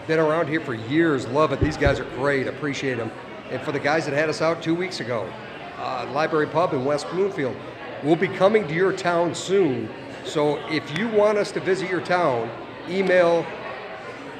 been 0.06 0.18
around 0.18 0.48
here 0.48 0.60
for 0.60 0.74
years. 0.74 1.26
Love 1.28 1.52
it. 1.52 1.60
These 1.60 1.76
guys 1.76 2.00
are 2.00 2.04
great. 2.16 2.46
Appreciate 2.46 2.96
them. 2.96 3.10
And 3.50 3.60
for 3.62 3.72
the 3.72 3.80
guys 3.80 4.04
that 4.06 4.14
had 4.14 4.28
us 4.28 4.40
out 4.40 4.62
two 4.62 4.74
weeks 4.74 5.00
ago, 5.00 5.30
uh, 5.78 6.08
Library 6.12 6.46
Pub 6.46 6.72
in 6.72 6.84
West 6.84 7.08
Bloomfield. 7.10 7.56
We'll 8.02 8.16
be 8.16 8.28
coming 8.28 8.66
to 8.66 8.74
your 8.74 8.92
town 8.92 9.34
soon. 9.34 9.90
So 10.24 10.56
if 10.68 10.98
you 10.98 11.08
want 11.08 11.38
us 11.38 11.52
to 11.52 11.60
visit 11.60 11.90
your 11.90 12.00
town, 12.00 12.50
email. 12.88 13.44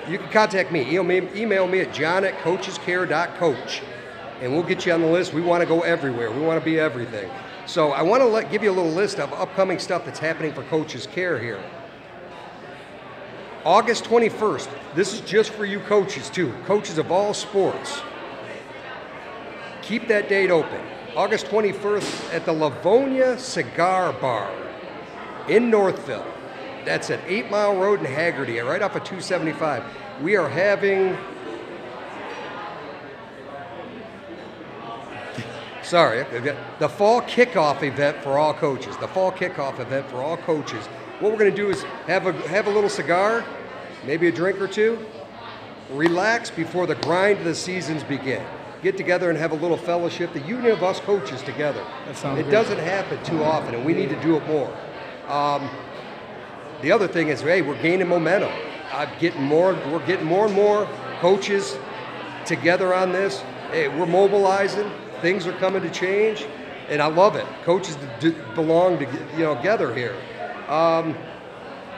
You 0.09 0.19
can 0.19 0.31
contact 0.31 0.73
me. 0.73 0.97
Email 0.97 1.67
me, 1.67 1.81
at 1.81 1.93
john 1.93 2.25
at 2.25 2.39
coachescare.coach. 2.39 3.83
And 4.41 4.53
we'll 4.53 4.63
get 4.63 4.87
you 4.87 4.93
on 4.93 5.03
the 5.03 5.07
list. 5.07 5.35
We 5.35 5.43
want 5.43 5.61
to 5.63 5.67
go 5.67 5.83
everywhere. 5.83 6.31
We 6.31 6.41
want 6.41 6.59
to 6.59 6.65
be 6.65 6.81
everything. 6.81 7.31
So 7.67 7.93
I 7.93 8.03
want 8.03 8.23
to 8.23 8.27
let, 8.27 8.51
give 8.51 8.63
you 8.63 8.71
a 8.71 8.73
little 8.73 8.91
list 8.91 9.19
of 9.19 9.33
upcoming 9.35 9.79
stuff 9.79 10.05
that's 10.07 10.19
happening 10.19 10.53
for 10.55 10.63
Coaches 10.65 11.07
Care 11.07 11.39
here. 11.39 11.63
August 13.65 14.05
21st. 14.05 14.69
This 14.95 15.13
is 15.13 15.21
just 15.21 15.51
for 15.51 15.67
you 15.67 15.81
coaches, 15.81 16.31
too. 16.31 16.55
Coaches 16.65 16.97
of 16.97 17.13
all 17.13 17.35
sports. 17.35 18.01
Keep 19.83 20.09
that 20.09 20.31
date 20.31 20.51
open. 20.51 20.81
August 21.17 21.47
21st 21.47 22.35
at 22.35 22.45
the 22.45 22.53
Livonia 22.53 23.37
Cigar 23.39 24.13
Bar 24.13 24.53
in 25.49 25.69
Northville. 25.69 26.27
That's 26.85 27.11
at 27.11 27.21
8 27.27 27.51
Mile 27.51 27.77
Road 27.77 28.01
in 28.01 28.07
Haggerty, 28.07 28.59
right 28.61 28.81
off 28.81 28.95
of 28.95 29.03
275. 29.03 29.83
We 30.23 30.37
are 30.37 30.49
having. 30.49 31.17
Sorry, 35.83 36.23
the 36.79 36.89
fall 36.89 37.21
kickoff 37.23 37.83
event 37.83 38.23
for 38.23 38.39
all 38.39 38.55
coaches. 38.55 38.97
The 38.99 39.09
fall 39.09 39.33
kickoff 39.33 39.81
event 39.81 40.09
for 40.09 40.23
all 40.23 40.37
coaches. 40.37 40.87
What 41.19 41.33
we're 41.33 41.39
going 41.39 41.51
to 41.51 41.57
do 41.57 41.71
is 41.71 41.83
have 42.07 42.27
a 42.27 42.33
have 42.49 42.69
a 42.69 42.71
little 42.71 42.89
cigar, 42.89 43.45
maybe 44.05 44.29
a 44.29 44.33
drink 44.33 44.61
or 44.61 44.69
two, 44.69 45.05
relax 45.91 46.51
before 46.51 46.87
the 46.87 46.95
grind 46.95 47.41
of 47.41 47.45
the 47.45 47.55
seasons 47.55 48.05
begin. 48.05 48.45
Get 48.83 48.97
together 48.97 49.29
and 49.29 49.39
have 49.39 49.53
a 49.53 49.57
little 49.57 49.77
fellowship, 49.77 50.33
the 50.33 50.41
union 50.41 50.73
of 50.73 50.83
us 50.83 51.01
coaches 51.01 51.43
together. 51.43 51.85
That 52.07 52.17
sounds 52.17 52.39
it 52.41 52.45
great. 52.45 52.53
doesn't 52.53 52.79
happen 52.79 53.23
too 53.25 53.43
often, 53.43 53.75
and 53.75 53.85
we 53.85 53.93
need 53.93 54.09
to 54.09 54.21
do 54.23 54.37
it 54.37 54.47
more. 54.47 54.75
Um, 55.29 55.69
the 56.81 56.91
other 56.91 57.07
thing 57.07 57.29
is, 57.29 57.43
hey, 57.43 57.61
we're 57.61 57.81
gaining 57.83 58.09
momentum. 58.09 58.51
I'm 58.93 59.11
getting 59.19 59.43
more. 59.43 59.75
We're 59.91 60.05
getting 60.07 60.25
more 60.25 60.47
and 60.47 60.55
more 60.55 60.89
coaches 61.21 61.77
together 62.47 62.95
on 62.95 63.13
this. 63.13 63.41
Hey, 63.71 63.89
we're 63.89 64.07
mobilizing. 64.07 64.91
Things 65.21 65.47
are 65.47 65.53
coming 65.59 65.83
to 65.83 65.91
change, 65.91 66.47
and 66.89 67.03
I 67.03 67.07
love 67.07 67.37
it. 67.37 67.47
Coaches 67.65 67.99
d- 68.19 68.35
belong 68.55 68.99
to 68.99 69.05
you 69.35 69.41
know 69.45 69.55
together 69.57 69.95
here. 69.95 70.17
Um, 70.69 71.15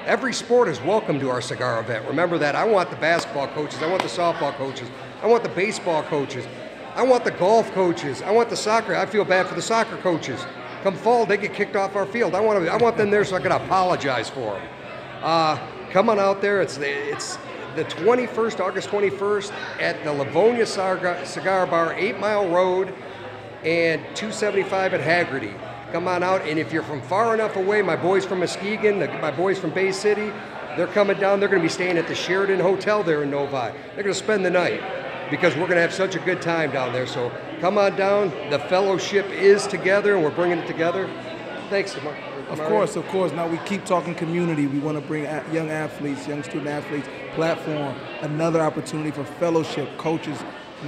Every 0.04 0.32
sport 0.32 0.68
is 0.68 0.80
welcome 0.80 1.20
to 1.20 1.30
our 1.30 1.40
cigar 1.40 1.78
event. 1.78 2.08
Remember 2.08 2.36
that. 2.38 2.56
I 2.56 2.64
want 2.64 2.90
the 2.90 2.96
basketball 2.96 3.46
coaches. 3.46 3.80
I 3.84 3.86
want 3.88 4.02
the 4.02 4.08
softball 4.08 4.52
coaches. 4.54 4.90
I 5.22 5.28
want 5.28 5.44
the 5.44 5.48
baseball 5.50 6.02
coaches. 6.02 6.44
I 6.94 7.02
want 7.02 7.24
the 7.24 7.30
golf 7.30 7.72
coaches. 7.72 8.20
I 8.20 8.30
want 8.30 8.50
the 8.50 8.56
soccer. 8.56 8.94
I 8.94 9.06
feel 9.06 9.24
bad 9.24 9.46
for 9.46 9.54
the 9.54 9.62
soccer 9.62 9.96
coaches. 9.98 10.44
Come 10.82 10.94
fall, 10.94 11.24
they 11.24 11.36
get 11.38 11.54
kicked 11.54 11.74
off 11.74 11.96
our 11.96 12.04
field. 12.04 12.34
I 12.34 12.40
want 12.40 12.64
to, 12.64 12.70
I 12.70 12.76
want 12.76 12.96
them 12.96 13.10
there 13.10 13.24
so 13.24 13.36
I 13.36 13.40
can 13.40 13.52
apologize 13.52 14.28
for 14.28 14.54
them. 14.54 14.68
Uh, 15.22 15.58
come 15.90 16.10
on 16.10 16.18
out 16.18 16.42
there. 16.42 16.60
It's 16.60 16.76
the, 16.76 16.88
it's 16.88 17.38
the 17.76 17.84
21st, 17.84 18.60
August 18.60 18.88
21st, 18.90 19.52
at 19.80 20.02
the 20.04 20.12
Livonia 20.12 20.66
Cigar, 20.66 21.24
Cigar 21.24 21.66
Bar, 21.66 21.94
8 21.94 22.18
Mile 22.18 22.48
Road, 22.48 22.88
and 23.64 24.02
275 24.14 24.94
at 24.94 25.00
Haggerty. 25.00 25.54
Come 25.92 26.08
on 26.08 26.22
out, 26.22 26.42
and 26.42 26.58
if 26.58 26.72
you're 26.72 26.82
from 26.82 27.00
far 27.02 27.32
enough 27.32 27.56
away, 27.56 27.80
my 27.80 27.96
boys 27.96 28.26
from 28.26 28.40
Muskegon, 28.40 28.98
the, 28.98 29.08
my 29.20 29.30
boys 29.30 29.58
from 29.58 29.70
Bay 29.70 29.92
City, 29.92 30.32
they're 30.76 30.86
coming 30.88 31.18
down. 31.18 31.38
They're 31.38 31.48
going 31.48 31.60
to 31.60 31.66
be 31.66 31.72
staying 31.72 31.96
at 31.96 32.08
the 32.08 32.14
Sheraton 32.14 32.58
Hotel 32.58 33.02
there 33.02 33.22
in 33.22 33.30
Novi. 33.30 33.52
They're 33.94 34.02
going 34.02 34.06
to 34.06 34.14
spend 34.14 34.44
the 34.44 34.50
night 34.50 34.82
because 35.32 35.54
we're 35.54 35.60
going 35.66 35.76
to 35.76 35.80
have 35.80 35.94
such 35.94 36.14
a 36.14 36.18
good 36.18 36.42
time 36.42 36.70
down 36.70 36.92
there. 36.92 37.06
So 37.06 37.32
come 37.62 37.78
on 37.78 37.96
down. 37.96 38.28
The 38.50 38.58
fellowship 38.58 39.26
is 39.30 39.66
together, 39.66 40.14
and 40.14 40.22
we're 40.22 40.30
bringing 40.30 40.58
it 40.58 40.66
together. 40.66 41.08
Thanks, 41.70 41.96
Mar- 42.04 42.14
Of 42.50 42.58
Mario. 42.58 42.68
course, 42.68 42.96
of 42.96 43.08
course. 43.08 43.32
Now 43.32 43.48
we 43.48 43.56
keep 43.64 43.86
talking 43.86 44.14
community. 44.14 44.66
We 44.66 44.78
want 44.78 44.98
to 45.00 45.04
bring 45.06 45.24
young 45.50 45.70
athletes, 45.70 46.28
young 46.28 46.42
student 46.42 46.68
athletes, 46.68 47.08
platform, 47.34 47.96
another 48.20 48.60
opportunity 48.60 49.10
for 49.10 49.24
fellowship, 49.24 49.88
coaches, 49.96 50.38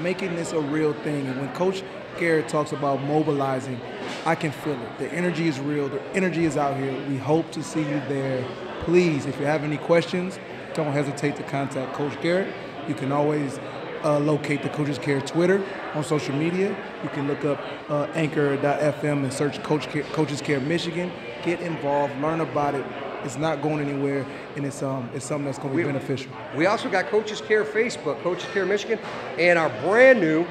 making 0.03 0.37
this 0.37 0.53
a 0.53 0.61
real 0.61 0.93
thing. 0.93 1.27
And 1.27 1.41
when 1.41 1.51
Coach 1.55 1.83
Garrett 2.21 2.47
talks 2.47 2.73
about 2.73 3.03
mobilizing, 3.03 3.81
I 4.27 4.35
can 4.35 4.53
feel 4.53 4.75
it. 4.75 4.99
The 4.99 5.11
energy 5.11 5.49
is 5.49 5.59
real. 5.59 5.89
The 5.89 6.03
energy 6.13 6.45
is 6.45 6.59
out 6.59 6.77
here. 6.77 6.93
We 7.09 7.17
hope 7.17 7.51
to 7.53 7.63
see 7.63 7.81
you 7.81 8.03
there. 8.11 8.45
Please, 8.81 9.25
if 9.25 9.41
you 9.41 9.47
have 9.47 9.65
any 9.65 9.79
questions, 9.79 10.39
don't 10.75 10.93
hesitate 10.93 11.35
to 11.37 11.43
contact 11.45 11.95
Coach 11.95 12.21
Garrett. 12.21 12.53
You 12.87 12.95
can 12.95 13.11
always 13.11 13.59
uh, 14.05 14.19
locate 14.19 14.63
the 14.63 14.69
Coaches 14.69 14.99
Care 14.99 15.21
Twitter 15.21 15.65
on 15.95 16.05
social 16.05 16.35
media. 16.37 16.77
You 17.03 17.09
can 17.11 17.27
look 17.27 17.45
up 17.45 17.59
uh, 17.89 18.05
anchor.fm 18.15 19.25
and 19.25 19.33
search 19.33 19.63
Coach 19.63 19.89
Care, 19.89 20.03
Coaches 20.05 20.41
Care 20.41 20.61
Michigan. 20.61 21.11
Get 21.43 21.61
involved, 21.61 22.15
learn 22.21 22.41
about 22.41 22.75
it. 22.75 22.85
It's 23.25 23.39
not 23.39 23.63
going 23.63 23.81
anywhere, 23.81 24.27
and 24.55 24.67
it's 24.67 24.83
um 24.83 25.09
it's 25.15 25.25
something 25.25 25.47
that's 25.47 25.57
going 25.59 25.71
to 25.71 25.77
be 25.77 25.85
We- 25.85 25.91
beneficial. 25.93 26.31
We 26.55 26.67
also 26.67 26.91
got 26.91 27.07
Coaches 27.07 27.41
Care 27.41 27.65
Facebook, 27.65 28.21
Coaches 28.23 28.49
Care 28.53 28.67
Michigan, 28.67 28.99
and 29.39 29.59
our 29.59 29.71
brand 29.81 30.21
new 30.21 30.47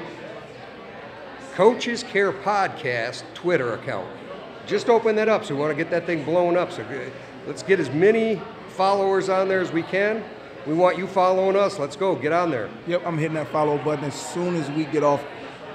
Coaches 1.54 2.02
Care 2.02 2.32
Podcast 2.32 3.22
Twitter 3.34 3.74
account. 3.74 4.08
Just 4.66 4.88
open 4.88 5.14
that 5.16 5.28
up, 5.28 5.44
so 5.44 5.54
we 5.54 5.60
want 5.60 5.70
to 5.70 5.76
get 5.76 5.90
that 5.90 6.04
thing 6.06 6.24
blown 6.24 6.56
up. 6.56 6.72
So 6.72 6.82
uh, 6.82 7.10
let's 7.46 7.62
get 7.62 7.78
as 7.78 7.90
many 7.90 8.40
followers 8.70 9.28
on 9.28 9.46
there 9.48 9.60
as 9.60 9.70
we 9.70 9.82
can. 9.82 10.24
We 10.66 10.72
want 10.72 10.96
you 10.96 11.06
following 11.06 11.56
us. 11.56 11.78
Let's 11.78 11.94
go. 11.94 12.16
Get 12.16 12.32
on 12.32 12.50
there. 12.50 12.70
Yep, 12.86 13.02
I'm 13.04 13.18
hitting 13.18 13.34
that 13.34 13.48
follow 13.48 13.76
button 13.76 14.04
as 14.04 14.14
soon 14.14 14.56
as 14.56 14.70
we 14.70 14.84
get 14.84 15.02
off 15.02 15.22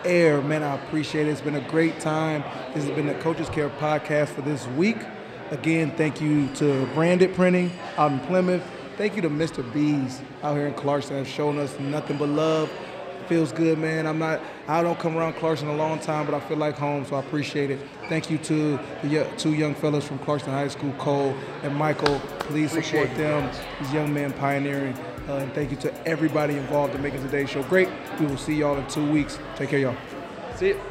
air. 0.04 0.42
Man, 0.42 0.64
I 0.64 0.74
appreciate 0.76 1.28
it. 1.28 1.30
It's 1.30 1.42
been 1.42 1.56
a 1.56 1.70
great 1.70 2.00
time. 2.00 2.44
This 2.74 2.86
has 2.86 2.96
been 2.96 3.06
the 3.06 3.14
Coaches 3.16 3.50
Care 3.50 3.70
podcast 3.70 4.30
for 4.30 4.42
this 4.42 4.66
week. 4.70 4.98
Again, 5.52 5.92
thank 5.96 6.20
you 6.20 6.48
to 6.56 6.88
Branded 6.96 7.36
Printing 7.36 7.72
out 7.98 8.12
in 8.12 8.20
Plymouth. 8.22 8.64
Thank 8.98 9.16
you 9.16 9.22
to 9.22 9.30
Mr. 9.30 9.62
Bees 9.74 10.22
out 10.42 10.56
here 10.56 10.66
in 10.66 10.74
Clarkston 10.74 11.18
have 11.18 11.28
shown 11.28 11.60
us 11.60 11.80
nothing 11.80 12.18
but 12.18 12.30
love. 12.30 12.72
Feels 13.30 13.52
good, 13.52 13.78
man. 13.78 14.08
I'm 14.08 14.18
not. 14.18 14.42
I 14.68 14.82
don't 14.82 14.98
come 14.98 15.16
around 15.16 15.36
Clarkston 15.36 15.70
a 15.70 15.76
long 15.76 16.00
time, 16.00 16.26
but 16.26 16.34
I 16.34 16.40
feel 16.40 16.58
like 16.58 16.76
home, 16.76 17.06
so 17.06 17.16
I 17.16 17.20
appreciate 17.20 17.70
it. 17.70 17.80
Thank 18.10 18.32
you 18.32 18.40
to 18.40 18.80
the 19.04 19.32
two 19.38 19.54
young 19.54 19.76
fellas 19.76 20.04
from 20.04 20.18
Clarkston 20.18 20.48
High 20.48 20.68
School, 20.68 20.92
Cole 20.94 21.36
and 21.62 21.76
Michael. 21.76 22.20
Please 22.40 22.72
Appreciate 22.72 23.10
support 23.10 23.18
them 23.20 23.52
these 23.80 23.94
young 23.94 24.12
men 24.12 24.34
pioneering. 24.34 24.96
Uh, 25.28 25.34
and 25.34 25.54
thank 25.54 25.70
you 25.70 25.78
to 25.78 26.08
everybody 26.08 26.58
involved 26.58 26.96
in 26.96 27.04
making 27.04 27.22
today's 27.22 27.52
show 27.52 27.62
great. 27.62 27.88
We 28.20 28.26
will 28.26 28.36
see 28.36 28.56
y'all 28.56 28.76
in 28.76 28.88
two 28.88 29.08
weeks. 29.12 29.38
Take 29.56 29.70
care, 29.70 29.80
y'all. 29.80 29.98
See 30.56 30.70
you. 30.70 30.82